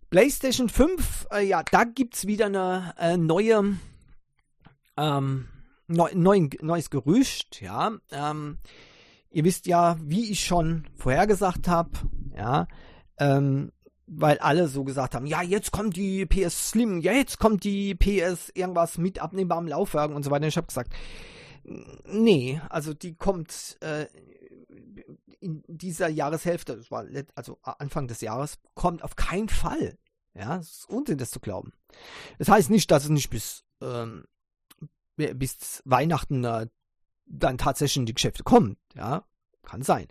PlayStation 0.09 0.68
5, 0.68 1.29
äh, 1.31 1.46
ja, 1.46 1.62
da 1.62 1.85
gibt 1.85 2.16
es 2.16 2.27
wieder 2.27 2.46
eine 2.46 2.94
äh, 2.99 3.16
neue, 3.16 3.77
ähm, 4.96 5.49
neu, 5.87 6.11
neu, 6.14 6.49
neues 6.62 6.90
Gerücht, 6.90 7.61
ja. 7.61 7.92
Ähm, 8.11 8.59
Ihr 9.31 9.45
wisst 9.45 9.66
ja, 9.66 9.97
wie 10.03 10.31
ich 10.31 10.45
schon 10.45 10.87
vorhergesagt 10.97 11.69
habe, 11.69 11.90
ja, 12.37 12.66
ähm, 13.19 13.73
weil 14.07 14.38
alle 14.38 14.66
so 14.66 14.83
gesagt 14.83 15.14
haben, 15.14 15.27
ja, 15.27 15.40
jetzt 15.40 15.71
kommt 15.71 15.95
die 15.95 16.27
PS 16.27 16.71
Slim, 16.71 17.01
ja, 17.01 17.12
jetzt 17.12 17.38
kommt 17.38 17.62
die 17.62 17.95
PS 17.95 18.51
irgendwas 18.55 18.99
mit 18.99 19.21
abnehmbarem 19.21 19.69
Laufwerk 19.69 20.11
und 20.11 20.25
so 20.25 20.33
weiter. 20.33 20.49
Ich 20.49 20.57
habe 20.57 20.66
gesagt, 20.66 20.93
nee, 22.07 22.61
also 22.69 22.93
die 22.93 23.14
kommt 23.14 23.79
äh, 23.81 24.07
in 25.38 25.62
dieser 25.69 26.09
Jahreshälfte, 26.09 26.77
das 26.77 26.90
war 26.90 27.07
also 27.37 27.59
Anfang 27.62 28.09
des 28.09 28.21
Jahres, 28.21 28.59
kommt 28.75 29.05
auf 29.05 29.14
keinen 29.14 29.49
Fall. 29.49 29.97
Ja, 30.35 30.57
es 30.57 30.71
ist 30.71 30.88
Unsinn, 30.88 31.19
das 31.19 31.31
zu 31.31 31.40
glauben. 31.40 31.73
Das 32.38 32.49
heißt 32.49 32.71
nicht, 32.71 32.90
dass 32.90 33.05
es 33.05 33.11
nicht 33.11 33.31
bis, 33.31 33.64
ähm, 33.81 34.25
bis 35.16 35.83
Weihnachten 35.85 36.45
äh, 36.45 36.66
dann 37.31 37.59
tatsächlich 37.59 37.99
in 37.99 38.07
die 38.07 38.14
Geschäfte 38.14 38.43
kommt. 38.43 38.79
Ja, 38.95 39.25
kann 39.62 39.83
sein. 39.83 40.07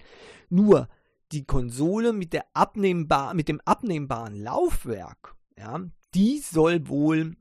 Nur 0.49 0.87
die 1.31 1.45
Konsole 1.45 2.13
mit 2.13 2.33
der 2.33 2.45
abnehmbar, 2.53 3.33
mit 3.33 3.47
dem 3.47 3.61
abnehmbaren 3.65 4.35
Laufwerk, 4.35 5.35
ja, 5.57 5.81
die 6.15 6.39
soll 6.39 6.87
wohl 6.87 7.35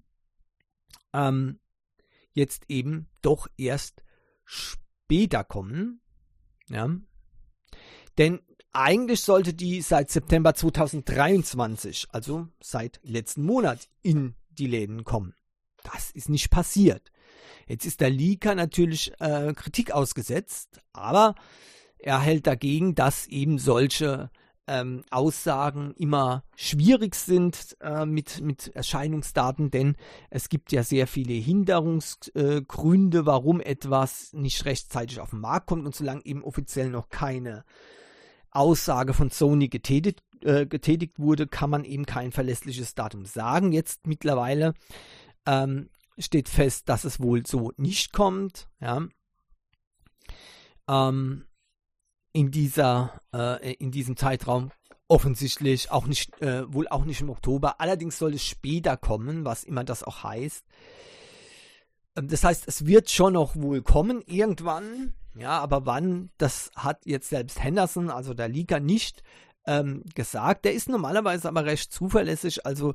ähm, 1.13 1.59
jetzt 2.33 2.65
eben 2.69 3.09
doch 3.23 3.47
erst 3.57 4.03
später 4.45 5.45
kommen. 5.45 6.01
Ja. 6.69 6.91
Denn 8.19 8.41
eigentlich 8.73 9.23
sollte 9.23 9.55
die 9.55 9.81
seit 9.81 10.11
September 10.11 10.55
2023, 10.55 12.09
also 12.11 12.49
seit 12.61 13.01
letzten 13.03 13.43
Monat, 13.43 13.89
in 14.03 14.35
die 14.51 14.67
Läden 14.67 15.05
kommen. 15.05 15.35
Das 15.85 16.11
ist 16.11 16.29
nicht 16.29 16.51
passiert. 16.51 17.11
Jetzt 17.67 17.85
ist 17.85 18.01
der 18.01 18.11
Leaker 18.11 18.55
natürlich 18.55 19.13
äh, 19.21 19.53
Kritik 19.55 19.93
ausgesetzt, 19.93 20.81
aber 20.93 21.35
er 21.99 22.21
hält 22.21 22.47
dagegen, 22.47 22.95
dass 22.95 23.27
eben 23.27 23.59
solche 23.59 24.31
ähm, 24.69 25.03
Aussagen 25.11 25.95
immer 25.95 26.45
schwierig 26.55 27.15
sind 27.15 27.77
äh, 27.81 28.05
mit, 28.05 28.41
mit 28.43 28.69
Erscheinungsdaten, 28.77 29.71
denn 29.71 29.97
es 30.31 30.49
gibt 30.51 30.73
ja 30.73 30.83
sehr 30.83 31.07
viele 31.07 31.33
Hinderungsgründe, 31.33 33.19
äh, 33.19 33.27
warum 33.27 33.61
etwas 33.61 34.33
nicht 34.35 34.65
rechtzeitig 34.67 35.21
auf 35.21 35.31
den 35.31 35.41
Markt 35.41 35.67
kommt 35.67 35.87
und 35.87 35.95
solange 35.95 36.25
eben 36.25 36.45
offiziell 36.45 36.91
noch 36.91 37.09
keine 37.09 37.65
Aussage 38.51 39.15
von 39.15 39.31
Sony 39.31 39.69
getätigt, 39.69 40.23
äh, 40.43 40.67
getätigt 40.67 41.19
wurde, 41.19 41.47
kann 41.47 41.71
man 41.71 41.85
eben 41.85 42.05
kein 42.05 42.31
verlässliches 42.31 42.95
Datum 42.95 43.25
sagen. 43.25 43.73
Jetzt 43.73 44.07
mittlerweile 44.07 44.75
ähm, 45.47 45.89
steht 46.19 46.49
fest, 46.49 46.89
dass 46.89 47.05
es 47.05 47.21
wohl 47.21 47.47
so 47.47 47.73
nicht 47.77 48.13
kommt. 48.13 48.69
Ja. 48.81 49.07
Ähm, 50.89 51.45
in 52.33 52.51
dieser, 52.51 53.21
äh, 53.35 53.75
in 53.75 53.91
diesem 53.91 54.17
Zeitraum 54.17 54.71
offensichtlich 55.09 55.91
auch 55.91 56.07
nicht, 56.07 56.41
äh, 56.43 56.73
wohl 56.73 56.87
auch 56.89 57.05
nicht 57.05 57.21
im 57.21 57.31
Oktober. 57.31 57.81
Allerdings 57.81 58.19
soll 58.19 58.35
es 58.35 58.45
später 58.45 58.97
kommen, 58.97 59.45
was 59.45 59.65
immer 59.65 59.85
das 59.85 60.05
auch 60.05 60.23
heißt. 60.23 60.65
Ähm, 62.17 62.29
das 62.29 62.45
heißt, 62.45 62.69
es 62.69 62.87
wird 62.87 63.11
schon 63.11 63.33
noch 63.33 63.57
wohl 63.57 63.83
kommen 63.83 64.23
irgendwann. 64.27 65.15
Ja, 65.35 65.61
aber 65.61 65.87
wann, 65.87 66.31
das 66.37 66.71
hat 66.75 67.07
jetzt 67.07 67.31
selbst 67.31 67.63
Henderson, 67.63 68.11
also 68.11 68.35
der 68.35 68.49
Leaker, 68.49 68.81
nicht 68.81 69.23
ähm, 69.67 70.03
gesagt. 70.15 70.65
Der 70.65 70.75
ist 70.75 70.89
normalerweise 70.89 71.49
aber 71.49 71.65
recht 71.65 71.93
zuverlässig, 71.93 72.67
also 72.67 72.95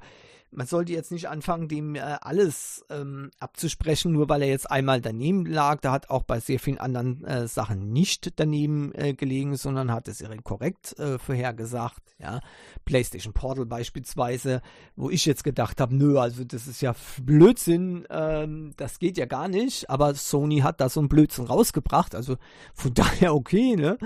man 0.55 0.67
sollte 0.67 0.93
jetzt 0.93 1.11
nicht 1.11 1.29
anfangen, 1.29 1.67
dem 1.67 1.95
äh, 1.95 1.99
alles 1.99 2.85
ähm, 2.89 3.31
abzusprechen, 3.39 4.11
nur 4.11 4.29
weil 4.29 4.41
er 4.41 4.47
jetzt 4.47 4.69
einmal 4.69 5.01
daneben 5.01 5.45
lag. 5.45 5.81
Da 5.81 5.91
hat 5.91 6.09
auch 6.09 6.23
bei 6.23 6.39
sehr 6.39 6.59
vielen 6.59 6.77
anderen 6.77 7.23
äh, 7.25 7.47
Sachen 7.47 7.91
nicht 7.91 8.39
daneben 8.39 8.93
äh, 8.93 9.13
gelegen, 9.13 9.55
sondern 9.55 9.91
hat 9.91 10.07
es 10.07 10.23
korrekt 10.43 10.97
äh, 10.99 11.17
vorhergesagt. 11.17 12.15
Ja, 12.19 12.39
PlayStation 12.85 13.33
Portal 13.33 13.65
beispielsweise, 13.65 14.61
wo 14.95 15.09
ich 15.09 15.25
jetzt 15.25 15.43
gedacht 15.43 15.81
habe, 15.81 15.95
nö, 15.95 16.19
also 16.19 16.43
das 16.43 16.67
ist 16.67 16.81
ja 16.81 16.95
Blödsinn, 17.21 18.05
ähm, 18.09 18.73
das 18.77 18.99
geht 18.99 19.17
ja 19.17 19.25
gar 19.25 19.47
nicht. 19.47 19.89
Aber 19.89 20.13
Sony 20.15 20.59
hat 20.59 20.79
da 20.79 20.89
so 20.89 20.99
einen 20.99 21.09
Blödsinn 21.09 21.45
rausgebracht, 21.45 22.15
also 22.15 22.37
von 22.73 22.93
daher 22.93 23.33
okay, 23.35 23.75
ne? 23.75 23.97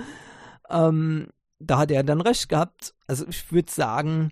Ähm, 0.70 1.28
da 1.60 1.78
hat 1.78 1.90
er 1.90 2.02
dann 2.04 2.20
recht 2.20 2.48
gehabt. 2.48 2.94
Also 3.06 3.26
ich 3.26 3.50
würde 3.52 3.70
sagen, 3.70 4.30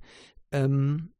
ähm, 0.53 1.13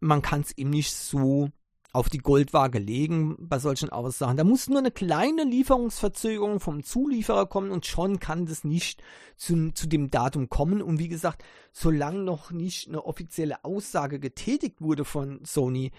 man 0.00 0.22
kann 0.22 0.40
es 0.42 0.56
ihm 0.56 0.70
nicht 0.70 0.92
so 0.94 1.50
auf 1.92 2.10
die 2.10 2.18
Goldwaage 2.18 2.78
legen 2.78 3.36
bei 3.38 3.58
solchen 3.58 3.88
Aussagen. 3.88 4.36
Da 4.36 4.44
muss 4.44 4.68
nur 4.68 4.78
eine 4.78 4.90
kleine 4.90 5.44
Lieferungsverzögerung 5.44 6.60
vom 6.60 6.82
Zulieferer 6.82 7.46
kommen 7.46 7.70
und 7.70 7.86
schon 7.86 8.20
kann 8.20 8.44
das 8.44 8.64
nicht 8.64 9.02
zu, 9.36 9.72
zu 9.72 9.86
dem 9.86 10.10
Datum 10.10 10.50
kommen. 10.50 10.82
Und 10.82 10.98
wie 10.98 11.08
gesagt, 11.08 11.42
solange 11.72 12.18
noch 12.18 12.50
nicht 12.50 12.88
eine 12.88 13.06
offizielle 13.06 13.64
Aussage 13.64 14.20
getätigt 14.20 14.82
wurde 14.82 15.06
von 15.06 15.42
Sony, 15.44 15.90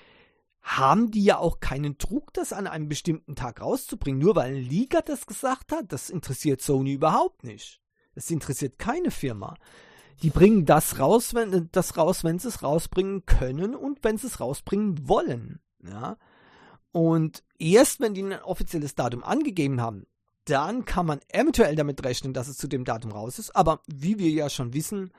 haben 0.62 1.10
die 1.10 1.24
ja 1.24 1.40
auch 1.40 1.62
keinen 1.62 1.98
Druck, 1.98 2.32
das 2.34 2.54
an 2.54 2.68
einem 2.68 2.90
bestimmten 2.90 3.36
Tag 3.36 3.62
rauszubringen. 3.62 4.22
Nur 4.22 4.36
weil 4.36 4.54
ein 4.54 4.62
Leaker 4.62 5.02
das 5.02 5.26
gesagt 5.26 5.72
hat, 5.72 5.92
das 5.92 6.12
interessiert 6.12 6.62
Sony 6.62 6.94
überhaupt 6.94 7.44
nicht. 7.44 7.82
Das 8.14 8.30
interessiert 8.30 8.78
keine 8.78 9.10
Firma. 9.10 9.56
Die 10.24 10.30
bringen 10.30 10.66
das 10.66 11.00
raus, 11.00 11.34
wenn 11.34 11.70
das 11.72 11.98
raus, 11.98 12.24
wenn 12.24 12.40
sie 12.40 12.48
es 12.48 12.64
rausbringen 12.64 13.26
können 13.26 13.76
und 13.76 14.04
wenn 14.04 14.18
sie 14.18 14.28
es 14.28 14.40
rausbringen 14.40 15.08
wollen. 15.08 15.60
Ja. 15.84 16.18
Und 16.92 17.44
erst 17.60 18.00
wenn 18.00 18.14
die 18.14 18.24
ein 18.24 18.42
offizielles 18.42 18.96
Datum 18.96 19.24
angegeben 19.24 19.82
haben, 19.82 20.08
dann 20.46 20.86
kann 20.86 21.06
man 21.06 21.20
eventuell 21.30 21.76
damit 21.76 22.04
rechnen, 22.04 22.34
dass 22.34 22.48
es 22.48 22.58
zu 22.58 22.68
dem 22.68 22.86
Datum 22.86 23.12
raus 23.12 23.38
ist. 23.38 23.56
Aber 23.56 23.82
wie 23.88 24.18
wir 24.18 24.30
ja 24.30 24.50
schon 24.50 24.74
wissen, 24.74 25.12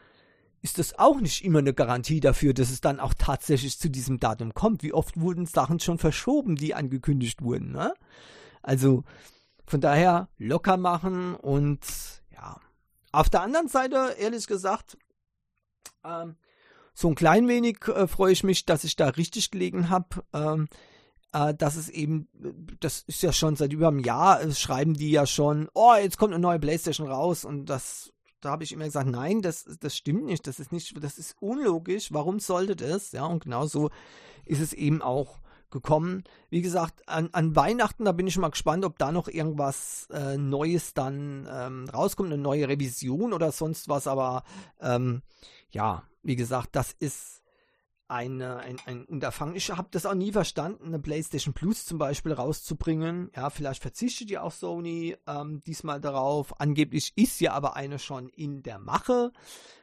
ist 0.62 0.78
das 0.78 0.98
auch 0.98 1.20
nicht 1.20 1.44
immer 1.44 1.60
eine 1.60 1.74
Garantie 1.74 2.20
dafür, 2.20 2.52
dass 2.52 2.70
es 2.70 2.80
dann 2.80 2.98
auch 2.98 3.14
tatsächlich 3.14 3.78
zu 3.78 3.90
diesem 3.90 4.18
Datum 4.18 4.54
kommt. 4.54 4.82
Wie 4.82 4.92
oft 4.92 5.20
wurden 5.20 5.46
Sachen 5.46 5.78
schon 5.80 5.98
verschoben, 5.98 6.56
die 6.56 6.74
angekündigt 6.74 7.42
wurden. 7.42 7.72
Ne? 7.72 7.94
Also 8.62 9.04
von 9.66 9.80
daher 9.80 10.28
locker 10.38 10.76
machen 10.76 11.34
und 11.34 11.80
ja, 12.32 12.56
auf 13.12 13.28
der 13.28 13.42
anderen 13.42 13.68
Seite, 13.68 14.16
ehrlich 14.18 14.46
gesagt, 14.46 14.98
ähm, 16.04 16.36
so 16.94 17.08
ein 17.08 17.14
klein 17.14 17.48
wenig 17.48 17.86
äh, 17.88 18.06
freue 18.08 18.32
ich 18.32 18.44
mich, 18.44 18.66
dass 18.66 18.84
ich 18.84 18.96
da 18.96 19.08
richtig 19.08 19.50
gelegen 19.50 19.88
habe. 19.88 20.24
Ähm, 20.32 20.68
äh, 21.32 21.54
dass 21.54 21.88
eben, 21.88 22.28
das 22.80 23.02
ist 23.02 23.22
ja 23.22 23.32
schon 23.32 23.56
seit 23.56 23.72
über 23.72 23.88
einem 23.88 24.00
Jahr, 24.00 24.40
äh, 24.40 24.52
schreiben 24.52 24.94
die 24.94 25.10
ja 25.10 25.26
schon, 25.26 25.68
oh, 25.74 25.94
jetzt 25.94 26.18
kommt 26.18 26.32
eine 26.32 26.40
neue 26.40 26.58
Playstation 26.58 27.08
raus 27.08 27.44
und 27.44 27.66
das, 27.66 28.12
da 28.40 28.50
habe 28.50 28.64
ich 28.64 28.72
immer 28.72 28.86
gesagt, 28.86 29.10
nein, 29.10 29.42
das, 29.42 29.64
das 29.80 29.96
stimmt 29.96 30.24
nicht, 30.24 30.46
das 30.46 30.58
ist 30.58 30.72
nicht, 30.72 31.02
das 31.02 31.18
ist 31.18 31.36
unlogisch, 31.40 32.12
warum 32.12 32.40
sollte 32.40 32.76
das? 32.76 33.12
Ja, 33.12 33.26
und 33.26 33.44
genau 33.44 33.66
so 33.66 33.90
ist 34.46 34.60
es 34.60 34.72
eben 34.72 35.02
auch 35.02 35.40
gekommen. 35.70 36.24
Wie 36.50 36.62
gesagt, 36.62 37.08
an, 37.08 37.30
an, 37.32 37.54
Weihnachten, 37.54 38.04
da 38.04 38.12
bin 38.12 38.26
ich 38.26 38.38
mal 38.38 38.50
gespannt, 38.50 38.84
ob 38.84 38.98
da 38.98 39.12
noch 39.12 39.28
irgendwas 39.28 40.08
äh, 40.12 40.36
Neues 40.36 40.94
dann 40.94 41.48
ähm, 41.50 41.88
rauskommt, 41.88 42.32
eine 42.32 42.40
neue 42.40 42.68
Revision 42.68 43.32
oder 43.32 43.52
sonst 43.52 43.88
was. 43.88 44.06
Aber 44.06 44.44
ähm, 44.80 45.22
ja, 45.70 46.04
wie 46.22 46.36
gesagt, 46.36 46.70
das 46.72 46.92
ist 46.98 47.42
eine, 48.08 48.56
ein, 48.56 48.78
ein 48.86 49.04
Unterfangen. 49.04 49.54
Ich 49.54 49.70
habe 49.70 49.88
das 49.90 50.06
auch 50.06 50.14
nie 50.14 50.32
verstanden, 50.32 50.86
eine 50.86 50.98
PlayStation 50.98 51.52
Plus 51.52 51.84
zum 51.84 51.98
Beispiel 51.98 52.32
rauszubringen. 52.32 53.30
Ja, 53.36 53.50
vielleicht 53.50 53.82
verzichtet 53.82 54.30
ja 54.30 54.42
auch 54.42 54.52
Sony 54.52 55.16
ähm, 55.26 55.62
diesmal 55.66 56.00
darauf. 56.00 56.58
Angeblich 56.58 57.12
ist 57.16 57.40
ja 57.40 57.52
aber 57.52 57.76
eine 57.76 57.98
schon 57.98 58.30
in 58.30 58.62
der 58.62 58.78
Mache, 58.78 59.32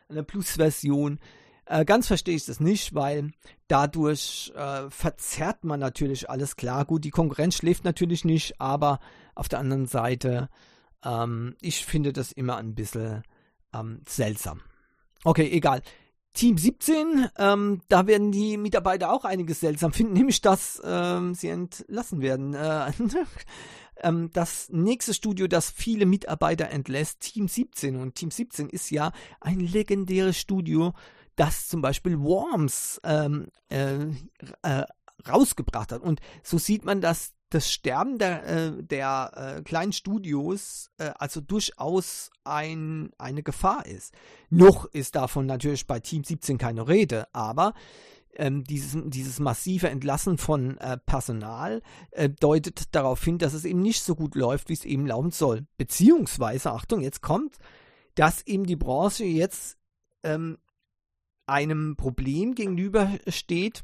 eine 0.09 0.23
Plus-Version. 0.23 1.19
Äh, 1.65 1.85
ganz 1.85 2.07
verstehe 2.07 2.35
ich 2.35 2.45
das 2.45 2.59
nicht, 2.59 2.93
weil 2.93 3.31
dadurch 3.67 4.53
äh, 4.55 4.89
verzerrt 4.89 5.63
man 5.63 5.79
natürlich 5.79 6.29
alles 6.29 6.55
klar. 6.55 6.85
Gut, 6.85 7.03
die 7.03 7.09
Konkurrenz 7.09 7.55
schläft 7.55 7.83
natürlich 7.83 8.23
nicht, 8.23 8.61
aber 8.61 8.99
auf 9.33 9.49
der 9.49 9.59
anderen 9.59 9.87
Seite, 9.87 10.49
ähm, 11.03 11.55
ich 11.61 11.85
finde 11.85 12.13
das 12.13 12.31
immer 12.31 12.57
ein 12.57 12.75
bisschen 12.75 13.23
ähm, 13.73 14.01
seltsam. 14.07 14.61
Okay, 15.23 15.49
egal. 15.51 15.81
Team 16.33 16.57
17, 16.57 17.29
ähm, 17.37 17.81
da 17.87 18.07
werden 18.07 18.31
die 18.31 18.57
Mitarbeiter 18.57 19.11
auch 19.11 19.23
einiges 19.25 19.61
seltsam 19.61 19.93
finden, 19.93 20.13
nämlich 20.17 20.41
dass 20.41 20.81
ähm, 20.85 21.33
sie 21.33 21.47
entlassen 21.47 22.21
werden. 22.21 22.53
Äh, 22.53 22.91
ähm, 24.03 24.29
das 24.33 24.69
nächste 24.69 25.15
Studio, 25.15 25.47
das 25.47 25.71
viele 25.71 26.05
Mitarbeiter 26.05 26.69
entlässt, 26.69 27.21
Team 27.21 27.47
17. 27.47 27.95
Und 27.95 28.15
Team 28.15 28.29
17 28.29 28.69
ist 28.69 28.91
ja 28.91 29.13
ein 29.39 29.61
legendäres 29.61 30.37
Studio, 30.37 30.93
das 31.35 31.67
zum 31.67 31.81
Beispiel 31.81 32.19
Worms 32.19 32.99
ähm, 33.03 33.47
äh, 33.69 34.05
äh, 34.61 34.85
rausgebracht 35.27 35.91
hat. 35.91 36.01
Und 36.01 36.19
so 36.43 36.57
sieht 36.57 36.85
man, 36.85 37.01
dass 37.01 37.33
das 37.49 37.71
Sterben 37.71 38.17
der, 38.17 38.45
äh, 38.47 38.83
der 38.83 39.31
äh, 39.57 39.61
kleinen 39.61 39.93
Studios 39.93 40.89
äh, 40.97 41.11
also 41.17 41.41
durchaus 41.41 42.31
ein, 42.43 43.11
eine 43.17 43.43
Gefahr 43.43 43.85
ist. 43.85 44.13
Noch 44.49 44.85
ist 44.85 45.15
davon 45.15 45.45
natürlich 45.45 45.87
bei 45.87 45.99
Team 45.99 46.23
17 46.23 46.57
keine 46.57 46.87
Rede, 46.87 47.27
aber 47.33 47.73
ähm, 48.35 48.63
dieses, 48.63 48.97
dieses 49.05 49.39
massive 49.39 49.89
Entlassen 49.89 50.37
von 50.37 50.77
äh, 50.79 50.97
Personal 50.97 51.81
äh, 52.11 52.29
deutet 52.29 52.93
darauf 52.93 53.23
hin, 53.23 53.37
dass 53.37 53.53
es 53.53 53.63
eben 53.63 53.81
nicht 53.81 54.03
so 54.03 54.15
gut 54.15 54.35
läuft, 54.35 54.69
wie 54.69 54.73
es 54.73 54.83
eben 54.83 55.07
laufen 55.07 55.31
soll. 55.31 55.65
Beziehungsweise, 55.77 56.71
Achtung, 56.71 57.01
jetzt 57.01 57.21
kommt, 57.21 57.57
dass 58.15 58.45
eben 58.45 58.65
die 58.65 58.75
Branche 58.75 59.23
jetzt 59.23 59.77
ähm, 60.23 60.57
einem 61.47 61.95
Problem 61.95 62.55
gegenübersteht, 62.55 63.83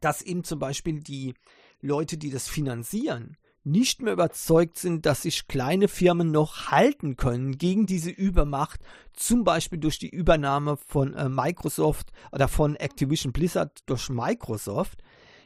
dass 0.00 0.22
eben 0.22 0.44
zum 0.44 0.58
Beispiel 0.58 1.00
die 1.00 1.34
Leute, 1.80 2.16
die 2.16 2.30
das 2.30 2.48
finanzieren, 2.48 3.36
nicht 3.64 4.02
mehr 4.02 4.14
überzeugt 4.14 4.76
sind, 4.76 5.06
dass 5.06 5.22
sich 5.22 5.46
kleine 5.46 5.86
Firmen 5.86 6.32
noch 6.32 6.70
halten 6.70 7.16
können 7.16 7.58
gegen 7.58 7.86
diese 7.86 8.10
Übermacht, 8.10 8.80
zum 9.12 9.44
Beispiel 9.44 9.78
durch 9.78 9.98
die 9.98 10.10
Übernahme 10.10 10.76
von 10.76 11.14
äh, 11.14 11.28
Microsoft 11.28 12.12
oder 12.32 12.48
von 12.48 12.74
Activision 12.76 13.32
Blizzard 13.32 13.80
durch 13.86 14.08
Microsoft. 14.08 15.02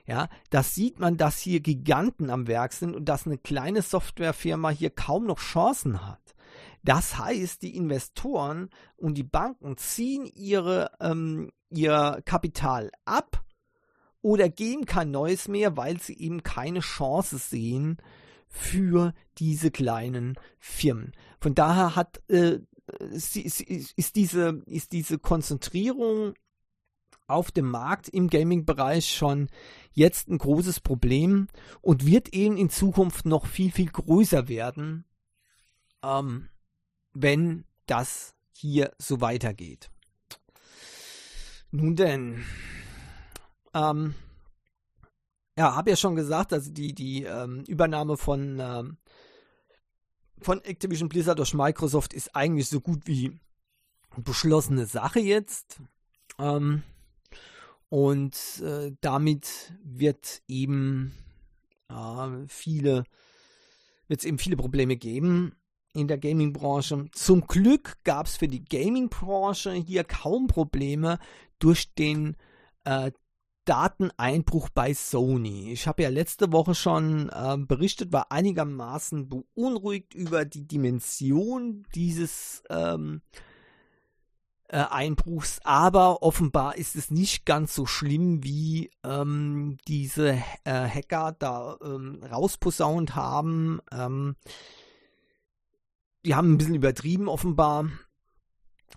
Ja, 0.06 0.28
das 0.50 0.74
sieht 0.74 1.00
man, 1.00 1.16
dass 1.16 1.40
hier 1.40 1.60
Giganten 1.60 2.30
am 2.30 2.46
Werk 2.46 2.72
sind 2.72 2.94
und 2.94 3.06
dass 3.06 3.26
eine 3.26 3.38
kleine 3.38 3.82
Softwarefirma 3.82 4.70
hier 4.70 4.90
kaum 4.90 5.26
noch 5.26 5.40
Chancen 5.40 6.06
hat. 6.06 6.35
Das 6.86 7.18
heißt, 7.18 7.62
die 7.62 7.76
Investoren 7.76 8.70
und 8.96 9.14
die 9.14 9.24
Banken 9.24 9.76
ziehen 9.76 10.24
ihre, 10.24 10.92
ähm, 11.00 11.50
ihr 11.68 12.22
Kapital 12.24 12.92
ab 13.04 13.44
oder 14.22 14.48
geben 14.48 14.86
kein 14.86 15.10
neues 15.10 15.48
mehr, 15.48 15.76
weil 15.76 16.00
sie 16.00 16.16
eben 16.16 16.44
keine 16.44 16.78
Chance 16.80 17.38
sehen 17.38 17.96
für 18.46 19.14
diese 19.38 19.72
kleinen 19.72 20.38
Firmen. 20.60 21.10
Von 21.40 21.56
daher 21.56 21.96
hat 21.96 22.22
äh, 22.28 22.60
ist, 23.10 24.14
diese, 24.14 24.62
ist 24.66 24.92
diese 24.92 25.18
Konzentrierung 25.18 26.34
auf 27.26 27.50
dem 27.50 27.68
Markt 27.68 28.08
im 28.08 28.28
Gaming-Bereich 28.28 29.12
schon 29.12 29.48
jetzt 29.90 30.28
ein 30.28 30.38
großes 30.38 30.78
Problem 30.78 31.48
und 31.80 32.06
wird 32.06 32.28
eben 32.28 32.56
in 32.56 32.70
Zukunft 32.70 33.26
noch 33.26 33.46
viel, 33.46 33.72
viel 33.72 33.90
größer 33.90 34.46
werden. 34.46 35.04
Ähm, 36.04 36.48
wenn 37.22 37.64
das 37.86 38.34
hier 38.52 38.92
so 38.98 39.20
weitergeht. 39.20 39.90
Nun 41.70 41.96
denn, 41.96 42.44
ähm, 43.74 44.14
ja, 45.58 45.74
habe 45.74 45.90
ja 45.90 45.96
schon 45.96 46.14
gesagt, 46.14 46.52
also 46.52 46.70
die, 46.70 46.94
die 46.94 47.24
ähm, 47.24 47.64
Übernahme 47.66 48.16
von, 48.16 48.58
ähm, 48.60 48.98
von 50.40 50.62
Activision 50.62 51.08
Blizzard 51.08 51.38
durch 51.38 51.54
Microsoft 51.54 52.12
ist 52.12 52.36
eigentlich 52.36 52.68
so 52.68 52.80
gut 52.80 53.06
wie 53.06 53.40
beschlossene 54.16 54.86
Sache 54.86 55.20
jetzt. 55.20 55.80
Ähm, 56.38 56.82
und 57.88 58.60
äh, 58.62 58.92
damit 59.00 59.72
wird 59.82 60.42
eben 60.48 61.14
äh, 61.88 62.46
viele, 62.48 63.04
wird 64.08 64.20
es 64.20 64.26
eben 64.26 64.38
viele 64.38 64.56
Probleme 64.56 64.96
geben 64.96 65.56
in 65.96 66.08
der 66.08 66.18
Gaming-Branche. 66.18 67.06
Zum 67.12 67.46
Glück 67.46 67.96
gab 68.04 68.26
es 68.26 68.36
für 68.36 68.48
die 68.48 68.64
Gaming-Branche 68.64 69.72
hier 69.72 70.04
kaum 70.04 70.46
Probleme 70.46 71.18
durch 71.58 71.94
den 71.94 72.36
äh, 72.84 73.10
Dateneinbruch 73.64 74.68
bei 74.70 74.94
Sony. 74.94 75.72
Ich 75.72 75.86
habe 75.86 76.04
ja 76.04 76.08
letzte 76.08 76.52
Woche 76.52 76.74
schon 76.74 77.28
äh, 77.30 77.56
berichtet, 77.58 78.12
war 78.12 78.30
einigermaßen 78.30 79.28
beunruhigt 79.28 80.14
über 80.14 80.44
die 80.44 80.66
Dimension 80.66 81.84
dieses 81.94 82.62
ähm, 82.70 83.22
äh, 84.68 84.78
Einbruchs, 84.78 85.60
aber 85.64 86.22
offenbar 86.22 86.76
ist 86.76 86.96
es 86.96 87.10
nicht 87.10 87.44
ganz 87.44 87.74
so 87.74 87.86
schlimm, 87.86 88.44
wie 88.44 88.90
ähm, 89.04 89.78
diese 89.88 90.42
äh, 90.64 90.88
Hacker 90.88 91.34
da 91.38 91.76
ähm, 91.82 92.22
rausposaunt 92.22 93.16
haben. 93.16 93.80
Ähm, 93.92 94.36
die 96.26 96.34
haben 96.34 96.52
ein 96.52 96.58
bisschen 96.58 96.74
übertrieben 96.74 97.28
offenbar. 97.28 97.88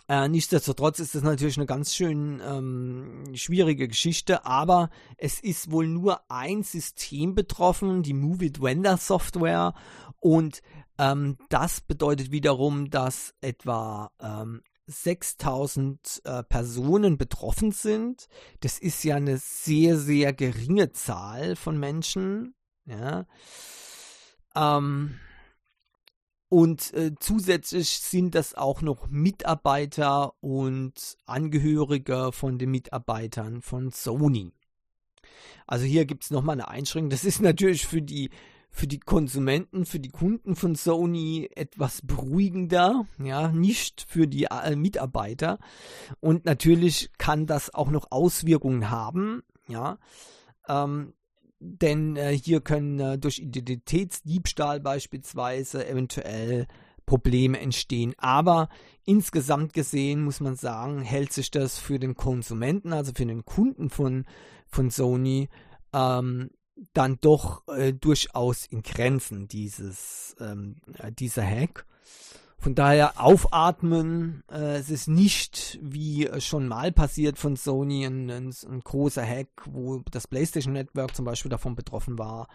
Äh, 0.07 0.27
nichtsdestotrotz 0.27 0.99
ist 0.99 1.13
das 1.13 1.21
natürlich 1.21 1.57
eine 1.57 1.67
ganz 1.67 1.95
schön 1.95 2.41
ähm, 2.43 3.23
schwierige 3.35 3.87
Geschichte, 3.87 4.45
aber 4.45 4.89
es 5.17 5.39
ist 5.39 5.71
wohl 5.71 5.87
nur 5.87 6.21
ein 6.31 6.63
System 6.63 7.35
betroffen, 7.35 8.01
die 8.01 8.13
Move 8.13 8.45
It 8.45 8.61
Render 8.61 8.97
Software, 8.97 9.73
und 10.19 10.61
ähm, 10.97 11.37
das 11.49 11.81
bedeutet 11.81 12.31
wiederum, 12.31 12.89
dass 12.89 13.33
etwa 13.41 14.11
ähm, 14.19 14.61
6000 14.87 16.21
äh, 16.25 16.43
Personen 16.43 17.17
betroffen 17.17 17.71
sind. 17.71 18.27
Das 18.59 18.79
ist 18.79 19.03
ja 19.03 19.15
eine 19.15 19.37
sehr, 19.37 19.97
sehr 19.97 20.33
geringe 20.33 20.91
Zahl 20.91 21.55
von 21.55 21.79
Menschen. 21.79 22.55
Ja. 22.85 23.27
Ähm, 24.55 25.19
und 26.49 26.93
äh, 26.95 27.12
zusätzlich 27.19 27.99
sind 27.99 28.33
das 28.33 28.55
auch 28.55 28.81
noch 28.81 29.07
Mitarbeiter 29.07 30.33
und 30.41 31.17
Angehörige 31.25 32.31
von 32.31 32.57
den 32.57 32.71
Mitarbeitern 32.71 33.62
von 33.62 33.91
Sony. 33.91 34.51
Also 35.67 35.85
hier 35.85 36.05
gibt 36.05 36.23
es 36.23 36.31
nochmal 36.31 36.53
eine 36.53 36.67
Einschränkung. 36.67 37.12
Das 37.12 37.23
ist 37.23 37.41
natürlich 37.41 37.85
für 37.85 38.01
die 38.01 38.31
für 38.71 38.88
die 38.88 38.99
Konsumenten, 38.99 39.85
für 39.85 39.99
die 39.99 40.09
Kunden 40.09 40.55
von 40.55 40.75
Sony 40.75 41.49
etwas 41.55 42.01
beruhigender, 42.03 43.05
ja, 43.17 43.47
nicht 43.49 44.05
für 44.07 44.27
die 44.27 44.45
äh, 44.45 44.75
Mitarbeiter. 44.75 45.57
Und 46.19 46.45
natürlich 46.45 47.09
kann 47.17 47.47
das 47.47 47.73
auch 47.73 47.89
noch 47.89 48.12
Auswirkungen 48.12 48.89
haben, 48.89 49.41
ja. 49.67 49.97
Ähm, 50.67 51.13
denn 51.60 52.15
äh, 52.15 52.38
hier 52.38 52.62
können 52.62 53.00
äh, 53.00 53.17
durch 53.17 53.39
Identitätsdiebstahl 53.39 54.80
beispielsweise 54.80 55.88
eventuell 55.88 56.67
Probleme 57.06 57.60
entstehen. 57.60 58.13
Aber 58.17 58.69
insgesamt 59.04 59.74
gesehen 59.74 60.24
muss 60.24 60.39
man 60.39 60.56
sagen, 60.56 61.02
hält 61.02 61.34
sich 61.34 61.52
das 61.52 61.78
für 61.78 62.00
den 62.00 62.15
Konsumenten, 62.15 62.93
also 62.93 63.12
für 63.15 63.26
den 63.26 63.45
Kunden 63.45 63.89
von, 63.89 64.26
von 64.67 64.89
Sony, 64.89 65.50
ähm, 65.91 66.52
dann 66.93 67.17
doch 67.19 67.67
äh, 67.67 67.93
durchaus 67.93 68.65
in 68.67 68.84
Grenzen, 68.84 69.48
dieses, 69.48 70.36
ähm, 70.39 70.76
äh, 71.00 71.12
dieser 71.12 71.45
Hack. 71.45 71.86
Von 72.62 72.76
daher 72.76 73.22
aufatmen, 73.22 74.43
äh, 74.52 74.76
es 74.76 74.89
ist 74.89 75.08
nicht 75.08 75.80
wie 75.82 76.30
schon 76.39 76.67
mal 76.67 76.91
passiert 76.91 77.38
von 77.38 77.56
Sony 77.56 78.04
ein, 78.04 78.30
ein, 78.30 78.54
ein, 78.69 78.80
großer 78.82 79.26
Hack, 79.26 79.48
wo 79.65 80.00
das 80.12 80.28
PlayStation 80.28 80.74
Network 80.74 81.15
zum 81.15 81.24
Beispiel 81.24 81.50
davon 81.50 81.76
betroffen 81.76 82.19
war, 82.19 82.50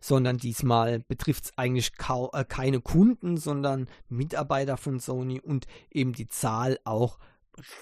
sondern 0.00 0.38
diesmal 0.38 1.00
betrifft 1.00 1.44
es 1.46 1.58
eigentlich 1.58 1.90
äh, 2.32 2.44
keine 2.44 2.80
Kunden, 2.80 3.36
sondern 3.36 3.88
Mitarbeiter 4.08 4.76
von 4.76 5.00
Sony 5.00 5.40
und 5.40 5.66
eben 5.90 6.12
die 6.12 6.28
Zahl 6.28 6.78
auch 6.84 7.18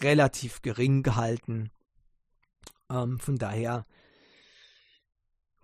relativ 0.01 0.63
gering 0.63 1.03
gehalten. 1.03 1.71
Ähm, 2.91 3.19
von 3.19 3.37
daher 3.37 3.85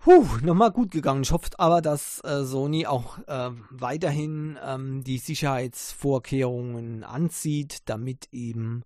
Puh, 0.07 0.39
nochmal 0.41 0.71
gut 0.71 0.93
gegangen. 0.93 1.23
Ich 1.25 1.33
hoffe 1.33 1.51
aber, 1.59 1.83
dass 1.83 2.21
äh, 2.23 2.45
Sony 2.45 2.87
auch 2.87 3.19
äh, 3.27 3.51
weiterhin 3.71 4.57
ähm, 4.65 5.03
die 5.03 5.19
Sicherheitsvorkehrungen 5.19 7.03
anzieht, 7.03 7.79
damit 7.87 8.29
eben 8.31 8.85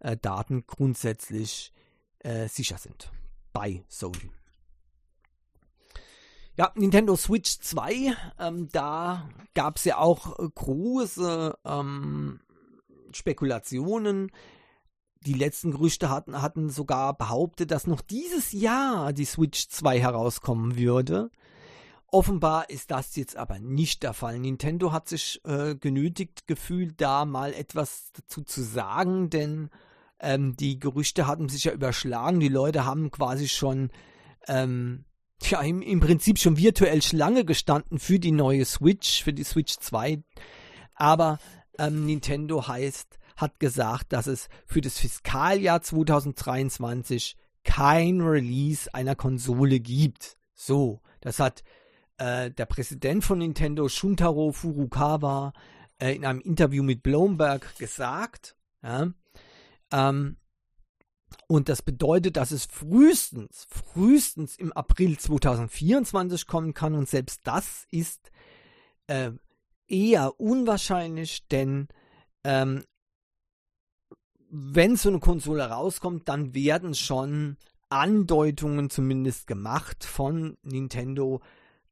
äh, 0.00 0.16
Daten 0.16 0.66
grundsätzlich 0.66 1.72
äh, 2.18 2.48
sicher 2.48 2.78
sind 2.78 3.12
bei 3.52 3.84
Sony. 3.86 4.32
Ja, 6.56 6.72
Nintendo 6.74 7.14
Switch 7.14 7.60
2, 7.60 8.16
ähm, 8.40 8.68
da 8.72 9.28
gab 9.54 9.76
es 9.76 9.84
ja 9.84 9.98
auch 9.98 10.36
große 10.36 11.58
ähm, 11.64 12.40
Spekulationen 13.12 14.32
die 15.26 15.34
letzten 15.34 15.72
Gerüchte 15.72 16.08
hatten, 16.08 16.40
hatten 16.40 16.70
sogar 16.70 17.16
behauptet, 17.16 17.70
dass 17.70 17.86
noch 17.86 18.00
dieses 18.00 18.52
Jahr 18.52 19.12
die 19.12 19.26
Switch 19.26 19.68
2 19.68 20.00
herauskommen 20.00 20.76
würde. 20.76 21.30
Offenbar 22.06 22.70
ist 22.70 22.90
das 22.90 23.14
jetzt 23.16 23.36
aber 23.36 23.58
nicht 23.58 24.02
der 24.02 24.14
Fall. 24.14 24.38
Nintendo 24.38 24.92
hat 24.92 25.08
sich 25.08 25.40
äh, 25.44 25.76
genötigt 25.76 26.46
gefühlt, 26.48 27.00
da 27.00 27.24
mal 27.24 27.52
etwas 27.52 28.10
dazu 28.12 28.42
zu 28.42 28.62
sagen, 28.62 29.30
denn 29.30 29.70
ähm, 30.18 30.56
die 30.56 30.80
Gerüchte 30.80 31.26
hatten 31.26 31.48
sich 31.48 31.64
ja 31.64 31.72
überschlagen. 31.72 32.40
Die 32.40 32.48
Leute 32.48 32.84
haben 32.84 33.10
quasi 33.10 33.46
schon, 33.46 33.90
ähm, 34.48 35.04
ja, 35.42 35.60
im, 35.60 35.82
im 35.82 36.00
Prinzip 36.00 36.38
schon 36.38 36.56
virtuell 36.56 37.00
Schlange 37.00 37.44
gestanden 37.44 37.98
für 37.98 38.18
die 38.18 38.32
neue 38.32 38.64
Switch, 38.64 39.22
für 39.22 39.32
die 39.32 39.44
Switch 39.44 39.78
2. 39.78 40.22
Aber 40.94 41.38
ähm, 41.78 42.06
Nintendo 42.06 42.66
heißt, 42.66 43.19
hat 43.40 43.60
gesagt, 43.60 44.12
dass 44.12 44.26
es 44.26 44.48
für 44.66 44.80
das 44.80 44.98
Fiskaljahr 44.98 45.82
2023 45.82 47.36
kein 47.64 48.20
Release 48.20 48.92
einer 48.94 49.14
Konsole 49.14 49.80
gibt. 49.80 50.36
So, 50.54 51.00
das 51.20 51.38
hat 51.38 51.62
äh, 52.18 52.50
der 52.50 52.66
Präsident 52.66 53.24
von 53.24 53.38
Nintendo, 53.38 53.88
Shuntaro 53.88 54.52
Furukawa, 54.52 55.52
äh, 55.98 56.14
in 56.14 56.24
einem 56.24 56.40
Interview 56.40 56.82
mit 56.82 57.02
Bloomberg 57.02 57.76
gesagt. 57.78 58.56
Ja, 58.82 59.10
ähm, 59.92 60.36
und 61.46 61.68
das 61.68 61.82
bedeutet, 61.82 62.36
dass 62.36 62.50
es 62.50 62.64
frühestens, 62.64 63.66
frühestens 63.70 64.56
im 64.56 64.72
April 64.72 65.18
2024 65.18 66.46
kommen 66.46 66.74
kann. 66.74 66.94
Und 66.94 67.08
selbst 67.08 67.40
das 67.44 67.86
ist 67.90 68.30
äh, 69.06 69.32
eher 69.88 70.38
unwahrscheinlich, 70.40 71.46
denn 71.48 71.88
ähm, 72.44 72.84
wenn 74.50 74.96
so 74.96 75.08
eine 75.08 75.20
Konsole 75.20 75.64
rauskommt, 75.64 76.28
dann 76.28 76.54
werden 76.54 76.94
schon 76.94 77.56
Andeutungen 77.88 78.90
zumindest 78.90 79.46
gemacht 79.46 80.04
von 80.04 80.56
Nintendo 80.62 81.40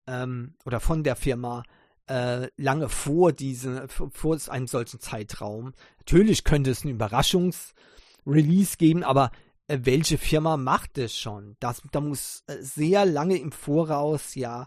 ähm, 0.06 0.54
oder 0.64 0.80
von 0.80 1.04
der 1.04 1.16
Firma 1.16 1.62
äh, 2.08 2.48
lange 2.56 2.88
vor 2.88 3.32
diese, 3.32 3.86
vor 3.88 4.38
einem 4.48 4.66
solchen 4.66 5.00
Zeitraum. 5.00 5.72
Natürlich 5.98 6.44
könnte 6.44 6.70
es 6.70 6.82
einen 6.82 6.94
Überraschungsrelease 6.94 8.76
geben, 8.78 9.04
aber 9.04 9.30
äh, 9.66 9.80
welche 9.82 10.18
Firma 10.18 10.56
macht 10.56 10.98
es 10.98 11.16
schon? 11.16 11.56
Das, 11.60 11.82
da 11.92 12.00
muss 12.00 12.44
äh, 12.46 12.56
sehr 12.60 13.04
lange 13.04 13.36
im 13.36 13.52
Voraus 13.52 14.34
ja 14.34 14.66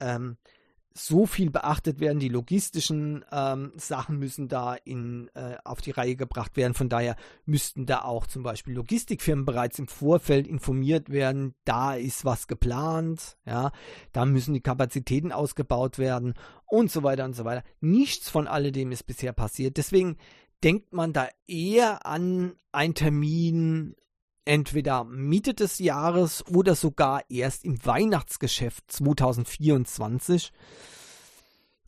ähm, 0.00 0.36
so 0.96 1.26
viel 1.26 1.50
beachtet 1.50 2.00
werden. 2.00 2.18
Die 2.18 2.28
logistischen 2.28 3.24
ähm, 3.30 3.72
Sachen 3.76 4.18
müssen 4.18 4.48
da 4.48 4.74
in, 4.74 5.28
äh, 5.34 5.56
auf 5.64 5.80
die 5.80 5.90
Reihe 5.90 6.16
gebracht 6.16 6.56
werden. 6.56 6.74
Von 6.74 6.88
daher 6.88 7.16
müssten 7.44 7.86
da 7.86 8.02
auch 8.02 8.26
zum 8.26 8.42
Beispiel 8.42 8.74
Logistikfirmen 8.74 9.44
bereits 9.44 9.78
im 9.78 9.88
Vorfeld 9.88 10.46
informiert 10.46 11.10
werden. 11.10 11.54
Da 11.64 11.94
ist 11.94 12.24
was 12.24 12.46
geplant. 12.46 13.36
Ja, 13.44 13.72
da 14.12 14.24
müssen 14.24 14.54
die 14.54 14.60
Kapazitäten 14.60 15.32
ausgebaut 15.32 15.98
werden 15.98 16.34
und 16.66 16.90
so 16.90 17.02
weiter 17.02 17.24
und 17.24 17.36
so 17.36 17.44
weiter. 17.44 17.62
Nichts 17.80 18.30
von 18.30 18.46
alledem 18.46 18.92
ist 18.92 19.04
bisher 19.04 19.32
passiert. 19.32 19.76
Deswegen 19.76 20.16
denkt 20.64 20.92
man 20.92 21.12
da 21.12 21.28
eher 21.46 22.06
an 22.06 22.56
einen 22.72 22.94
Termin 22.94 23.94
entweder 24.46 25.04
Mitte 25.04 25.54
des 25.54 25.78
Jahres 25.78 26.44
oder 26.46 26.74
sogar 26.74 27.22
erst 27.28 27.64
im 27.64 27.84
Weihnachtsgeschäft 27.84 28.90
2024. 28.90 30.52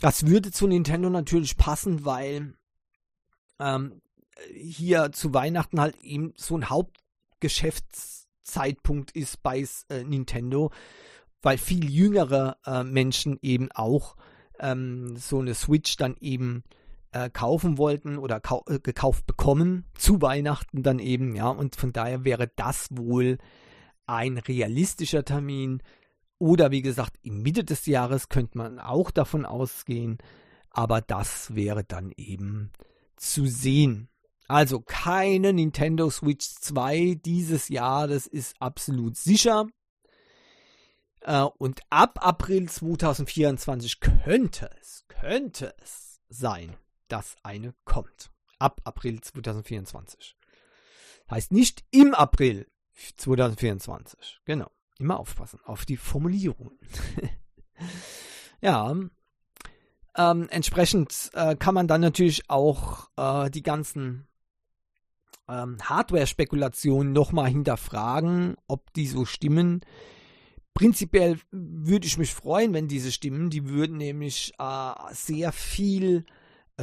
Das 0.01 0.27
würde 0.27 0.53
zu 0.53 0.67
Nintendo 0.67 1.09
natürlich 1.11 1.57
passen, 1.57 2.05
weil 2.05 2.55
ähm, 3.59 4.01
hier 4.55 5.11
zu 5.13 5.35
Weihnachten 5.35 5.81
halt 5.81 6.01
eben 6.03 6.33
so 6.37 6.57
ein 6.57 6.69
Hauptgeschäftszeitpunkt 6.69 9.11
ist 9.13 9.43
bei 9.43 9.67
äh, 9.89 10.05
Nintendo, 10.05 10.71
weil 11.43 11.59
viel 11.59 11.91
jüngere 11.91 12.57
äh, 12.67 12.85
Menschen 12.85 13.39
eben 13.43 13.73
auch 13.73 14.15
ähm, 14.61 15.17
so 15.17 15.41
eine 15.41 15.55
Switch 15.55 15.97
dann 15.97 16.17
eben 16.21 16.63
äh, 17.13 17.31
kaufen 17.31 17.79
wollten 17.79 18.19
oder 18.19 18.41
äh, 18.67 18.79
gekauft 18.81 19.27
bekommen 19.27 19.85
zu 19.97 20.21
Weihnachten 20.21 20.83
dann 20.83 20.99
eben, 20.99 21.35
ja, 21.35 21.49
und 21.49 21.77
von 21.77 21.93
daher 21.93 22.25
wäre 22.25 22.51
das 22.57 22.89
wohl 22.91 23.39
ein 24.07 24.39
realistischer 24.39 25.25
Termin. 25.25 25.83
Oder 26.39 26.71
wie 26.71 26.83
gesagt, 26.83 27.17
im 27.23 27.43
Mitte 27.43 27.65
des 27.65 27.87
Jahres 27.87 28.29
könnte 28.29 28.59
man 28.59 28.79
auch 28.79 29.11
davon 29.11 29.45
ausgehen, 29.45 30.19
aber 30.71 31.01
das 31.01 31.55
wäre 31.55 31.85
dann 31.85 32.13
eben 32.17 32.71
zu 33.17 33.47
sehen. 33.47 34.09
Also 34.47 34.81
keine 34.81 35.53
Nintendo 35.53 36.09
Switch 36.11 36.47
2 36.47 37.21
dieses 37.25 37.69
Jahr, 37.69 38.09
das 38.09 38.27
ist 38.27 38.57
absolut 38.61 39.17
sicher. 39.17 39.67
Äh, 41.21 41.43
und 41.43 41.81
ab 41.91 42.19
April 42.23 42.69
2024 42.69 44.01
könnte 44.01 44.71
es, 44.81 45.05
könnte 45.09 45.75
es 45.83 46.21
sein, 46.29 46.77
dass 47.09 47.37
eine 47.43 47.75
kommt. 47.85 48.31
Ab 48.59 48.81
April 48.85 49.21
2024. 49.21 50.37
Heißt 51.31 51.53
nicht 51.53 51.85
im 51.91 52.15
April 52.15 52.67
2024. 53.17 54.41
Genau. 54.45 54.71
Immer 54.99 55.21
aufpassen 55.21 55.61
auf 55.65 55.85
die 55.85 55.97
Formulierungen. 55.97 56.79
ja. 58.61 58.97
Ähm, 60.17 60.49
entsprechend 60.51 61.31
äh, 61.35 61.55
kann 61.55 61.75
man 61.75 61.87
dann 61.87 62.01
natürlich 62.01 62.51
auch 62.51 63.09
äh, 63.17 63.51
die 63.51 63.63
ganzen 63.63 64.27
ähm, 65.49 65.79
Hardware-Spekulationen 65.83 67.13
nochmal 67.13 67.49
hinterfragen, 67.51 68.57
ob 68.67 68.93
die 68.95 69.07
so 69.07 69.25
stimmen. 69.25 69.83
Prinzipiell 70.75 71.39
würde 71.51 72.07
ich 72.07 72.19
mich 72.19 72.35
freuen, 72.35 72.75
wenn 72.75 72.89
diese 72.89 73.13
stimmen. 73.13 73.51
Die 73.51 73.69
würden 73.69 73.97
nämlich 73.97 74.53
äh, 74.59 74.93
sehr 75.13 75.53
viel 75.53 76.25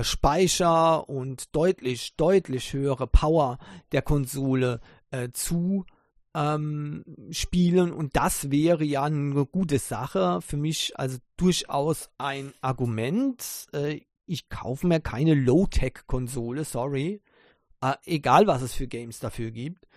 Speicher 0.01 1.07
und 1.09 1.55
deutlich, 1.55 2.15
deutlich 2.15 2.73
höhere 2.73 3.07
Power 3.07 3.57
der 3.91 4.01
Konsole 4.01 4.81
äh, 5.11 5.29
zu 5.31 5.85
ähm, 6.33 7.05
spielen 7.31 7.93
und 7.93 8.15
das 8.17 8.51
wäre 8.51 8.83
ja 8.83 9.03
eine 9.03 9.45
gute 9.45 9.79
Sache 9.79 10.41
für 10.41 10.57
mich, 10.57 10.99
also 10.99 11.17
durchaus 11.37 12.09
ein 12.17 12.53
Argument. 12.61 13.67
Äh, 13.71 14.01
ich 14.25 14.49
kaufe 14.49 14.85
mir 14.87 14.99
keine 14.99 15.33
Low-Tech-Konsole, 15.33 16.65
sorry. 16.65 17.21
Äh, 17.81 17.93
egal, 18.05 18.47
was 18.47 18.63
es 18.63 18.73
für 18.73 18.87
Games 18.87 19.19
dafür 19.19 19.51
gibt. 19.51 19.87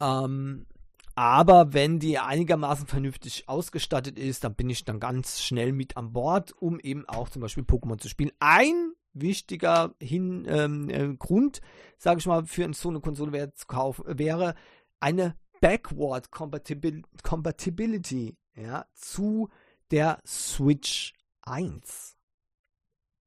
Ähm, 0.00 0.66
aber 1.14 1.72
wenn 1.72 2.00
die 2.00 2.18
einigermaßen 2.18 2.88
vernünftig 2.88 3.48
ausgestattet 3.48 4.18
ist, 4.18 4.42
dann 4.42 4.56
bin 4.56 4.68
ich 4.68 4.84
dann 4.84 4.98
ganz 4.98 5.42
schnell 5.42 5.72
mit 5.72 5.96
an 5.96 6.12
Bord, 6.12 6.52
um 6.58 6.80
eben 6.80 7.08
auch 7.08 7.28
zum 7.28 7.42
Beispiel 7.42 7.62
Pokémon 7.62 7.98
zu 7.98 8.08
spielen. 8.08 8.32
Ein 8.40 8.92
wichtiger 9.14 9.94
Hin, 10.00 10.46
ähm, 10.48 10.90
äh, 10.90 11.14
Grund, 11.16 11.60
sage 11.98 12.18
ich 12.18 12.26
mal, 12.26 12.44
für 12.46 12.72
so 12.74 12.90
eine 12.90 13.00
Konsole 13.00 13.32
wäre, 13.32 13.52
zu 13.54 13.66
kaufen, 13.66 14.04
wäre 14.18 14.54
eine 15.00 15.36
Backward 15.60 16.30
Compatibil 16.30 17.02
Compatibility 17.22 18.36
ja, 18.54 18.86
zu 18.94 19.48
der 19.90 20.20
Switch 20.26 21.14
1. 21.42 22.16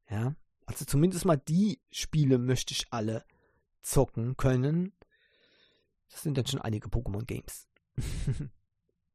Ja, 0.09 0.35
also 0.65 0.85
zumindest 0.85 1.25
mal 1.25 1.37
die 1.37 1.81
Spiele 1.91 2.37
möchte 2.37 2.73
ich 2.73 2.87
alle 2.91 3.25
zocken 3.81 4.37
können. 4.37 4.93
Das 6.09 6.23
sind 6.23 6.37
dann 6.37 6.45
schon 6.45 6.61
einige 6.61 6.89
Pokémon-Games. 6.89 7.67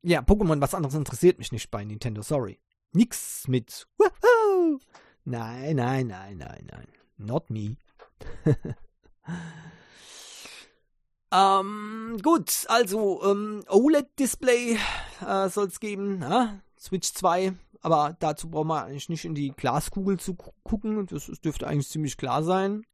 ja, 0.03 0.21
Pokémon, 0.21 0.61
was 0.61 0.75
anderes 0.75 0.95
interessiert 0.95 1.39
mich 1.39 1.53
nicht 1.53 1.71
bei 1.71 1.85
Nintendo, 1.85 2.23
sorry. 2.23 2.59
Nix 2.93 3.49
mit 3.49 3.89
Woohoo! 3.99 4.79
Nein, 5.25 5.77
nein, 5.77 6.09
nein, 6.09 6.39
nein, 6.39 6.67
nein. 6.71 6.89
Not 7.17 7.51
me. 7.51 7.77
ähm, 11.33 12.19
gut, 12.23 12.67
also 12.69 13.23
ähm, 13.23 13.63
OLED-Display 13.69 14.79
äh, 15.27 15.49
soll 15.49 15.69
es 15.69 15.79
geben. 15.79 16.23
Ja? 16.23 16.61
Switch 16.79 17.13
2, 17.13 17.55
aber 17.81 18.17
dazu 18.19 18.51
braucht 18.51 18.67
man 18.67 18.85
eigentlich 18.85 19.09
nicht 19.09 19.25
in 19.25 19.35
die 19.35 19.53
Glaskugel 19.53 20.19
zu 20.19 20.35
gucken. 20.35 21.07
Das, 21.07 21.27
das 21.27 21.41
dürfte 21.41 21.69
eigentlich 21.69 21.89
ziemlich 21.89 22.17
klar 22.17 22.43
sein. 22.43 22.85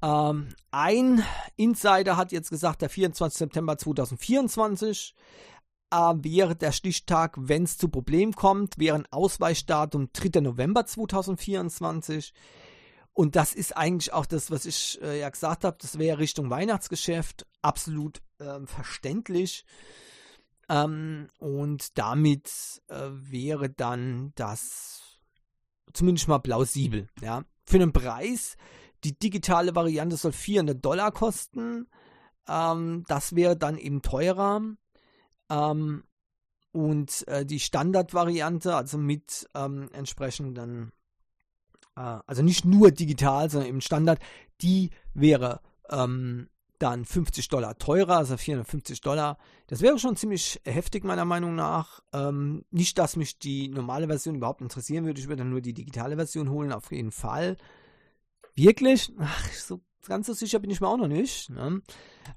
Ähm, 0.00 0.54
ein 0.70 1.24
Insider 1.56 2.16
hat 2.16 2.30
jetzt 2.30 2.50
gesagt, 2.50 2.82
der 2.82 2.90
24. 2.90 3.36
September 3.36 3.76
2024 3.76 5.14
äh, 5.16 5.18
wäre 5.90 6.54
der 6.56 6.72
Stichtag, 6.72 7.36
wenn 7.38 7.64
es 7.64 7.78
zu 7.78 7.88
Problemen 7.88 8.34
kommt, 8.34 8.78
wäre 8.78 8.96
ein 8.96 9.06
Ausweichdatum 9.10 10.10
3. 10.12 10.40
November 10.40 10.84
2024. 10.84 12.32
Und 13.12 13.34
das 13.34 13.54
ist 13.54 13.76
eigentlich 13.76 14.12
auch 14.12 14.26
das, 14.26 14.50
was 14.50 14.64
ich 14.64 15.00
äh, 15.02 15.18
ja 15.18 15.28
gesagt 15.28 15.64
habe, 15.64 15.76
das 15.80 15.98
wäre 15.98 16.18
Richtung 16.18 16.50
Weihnachtsgeschäft 16.50 17.46
absolut 17.62 18.20
äh, 18.38 18.60
verständlich. 18.64 19.64
Ähm, 20.68 21.26
und 21.38 21.98
damit 21.98 22.48
äh, 22.88 23.08
wäre 23.10 23.70
dann 23.70 24.32
das 24.36 25.18
zumindest 25.92 26.28
mal 26.28 26.38
plausibel. 26.38 27.08
Ja? 27.20 27.44
Für 27.64 27.76
einen 27.78 27.92
Preis, 27.92 28.56
die 29.04 29.18
digitale 29.18 29.74
Variante 29.74 30.16
soll 30.16 30.32
400 30.32 30.84
Dollar 30.84 31.10
kosten. 31.10 31.88
Ähm, 32.48 33.04
das 33.08 33.34
wäre 33.34 33.56
dann 33.56 33.78
eben 33.78 34.02
teurer. 34.02 34.60
Ähm, 35.50 36.04
und 36.72 37.26
äh, 37.28 37.44
die 37.46 37.60
Standardvariante, 37.60 38.74
also 38.74 38.98
mit 38.98 39.48
ähm, 39.54 39.88
entsprechenden, 39.92 40.92
äh, 41.96 42.18
also 42.26 42.42
nicht 42.42 42.64
nur 42.64 42.90
digital, 42.90 43.50
sondern 43.50 43.68
eben 43.68 43.80
Standard, 43.80 44.20
die 44.60 44.90
wäre 45.14 45.60
ähm, 45.90 46.48
dann 46.78 47.04
50 47.04 47.48
Dollar 47.48 47.76
teurer, 47.78 48.18
also 48.18 48.36
450 48.36 49.00
Dollar. 49.00 49.38
Das 49.66 49.80
wäre 49.80 49.98
schon 49.98 50.16
ziemlich 50.16 50.60
heftig 50.64 51.04
meiner 51.04 51.24
Meinung 51.24 51.54
nach. 51.54 52.00
Ähm, 52.12 52.64
nicht, 52.70 52.98
dass 52.98 53.16
mich 53.16 53.38
die 53.38 53.68
normale 53.68 54.06
Version 54.06 54.36
überhaupt 54.36 54.60
interessieren 54.60 55.04
würde. 55.04 55.20
Ich 55.20 55.26
würde 55.26 55.42
dann 55.42 55.50
nur 55.50 55.60
die 55.60 55.74
digitale 55.74 56.16
Version 56.16 56.50
holen, 56.50 56.72
auf 56.72 56.92
jeden 56.92 57.10
Fall. 57.10 57.56
Wirklich? 58.54 59.12
Ach, 59.18 59.52
so 59.52 59.80
ganz 60.08 60.26
so 60.26 60.32
sicher 60.32 60.58
bin 60.58 60.70
ich 60.70 60.80
mir 60.80 60.88
auch 60.88 60.96
noch 60.96 61.08
nicht. 61.08 61.50
Ne? 61.50 61.82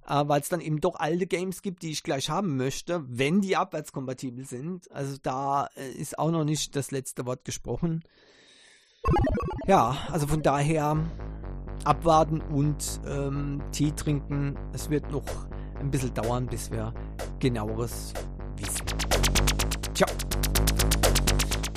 Äh, 0.08 0.24
Weil 0.28 0.42
es 0.42 0.50
dann 0.50 0.62
eben 0.62 0.80
doch 0.80 0.96
alte 1.00 1.26
Games 1.26 1.62
gibt, 1.62 1.82
die 1.82 1.92
ich 1.92 2.04
gleich 2.04 2.30
haben 2.30 2.58
möchte, 2.58 3.04
wenn 3.08 3.42
die 3.42 3.56
abwärtskompatibel 3.56 4.46
sind. 4.46 4.92
Also 4.92 5.18
da 5.22 5.70
äh, 5.76 5.92
ist 5.92 6.20
auch 6.20 6.32
noch 6.32 6.44
nicht 6.44 6.76
das 6.76 6.92
letzte 6.92 7.26
Wort 7.26 7.46
gesprochen. 7.46 8.04
Ja, 9.68 9.98
also 10.12 10.28
von 10.28 10.44
daher 10.44 10.98
abwarten 11.84 12.42
und 12.42 13.02
ähm, 13.08 13.62
Tee 13.72 13.92
trinken. 13.92 14.58
Es 14.74 14.90
wird 14.90 15.12
noch 15.12 15.26
ein 15.80 15.90
bisschen 15.90 16.14
dauern, 16.14 16.46
bis 16.48 16.70
wir 16.72 16.94
genaueres 17.40 18.14
wissen. 18.58 18.86
Ciao. 19.96 20.31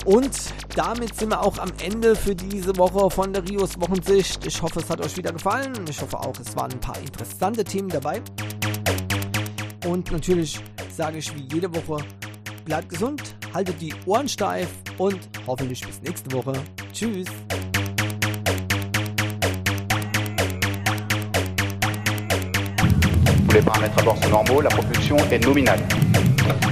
Und 0.05 0.39
damit 0.77 1.15
sind 1.15 1.31
wir 1.31 1.41
auch 1.41 1.59
am 1.59 1.73
Ende 1.83 2.15
für 2.15 2.35
diese 2.35 2.77
Woche 2.77 3.09
von 3.11 3.33
der 3.33 3.49
Rios 3.49 3.81
Wochensicht. 3.81 4.47
Ich 4.47 4.61
hoffe, 4.61 4.81
es 4.81 4.91
hat 4.91 5.01
euch 5.01 5.17
wieder 5.17 5.33
gefallen. 5.33 5.73
Ich 5.89 6.01
hoffe 6.01 6.19
auch, 6.19 6.39
es 6.39 6.55
waren 6.55 6.73
ein 6.73 6.81
paar 6.81 6.99
interessante 6.99 7.65
Themen 7.65 7.89
dabei. 7.89 8.21
Und 9.87 10.11
natürlich 10.13 10.61
sage 10.95 11.19
ich 11.19 11.35
wie 11.35 11.49
jede 11.55 11.75
Woche, 11.75 12.05
bleibt 12.67 12.91
gesund, 12.91 13.23
haltet 13.55 13.81
die 13.81 13.95
Ohren 14.05 14.29
steif 14.29 14.69
und 14.99 15.19
hoffentlich 15.47 15.81
bis 15.87 16.03
nächste 16.03 16.31
Woche. 16.33 16.53
Tschüss. 16.93 17.27
Les 23.55 23.63
paramètres 23.63 23.99
à 23.99 24.03
bord 24.03 24.23
sont 24.23 24.31
normaux, 24.31 24.61
la 24.61 24.69
propulsion 24.69 25.17
est 25.31 25.45
nominale. 25.45 25.81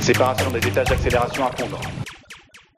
Séparation 0.01 0.51
des 0.51 0.67
étages 0.67 0.89
d'accélération 0.89 1.47
à 1.47 1.53
fondre. 1.57 2.02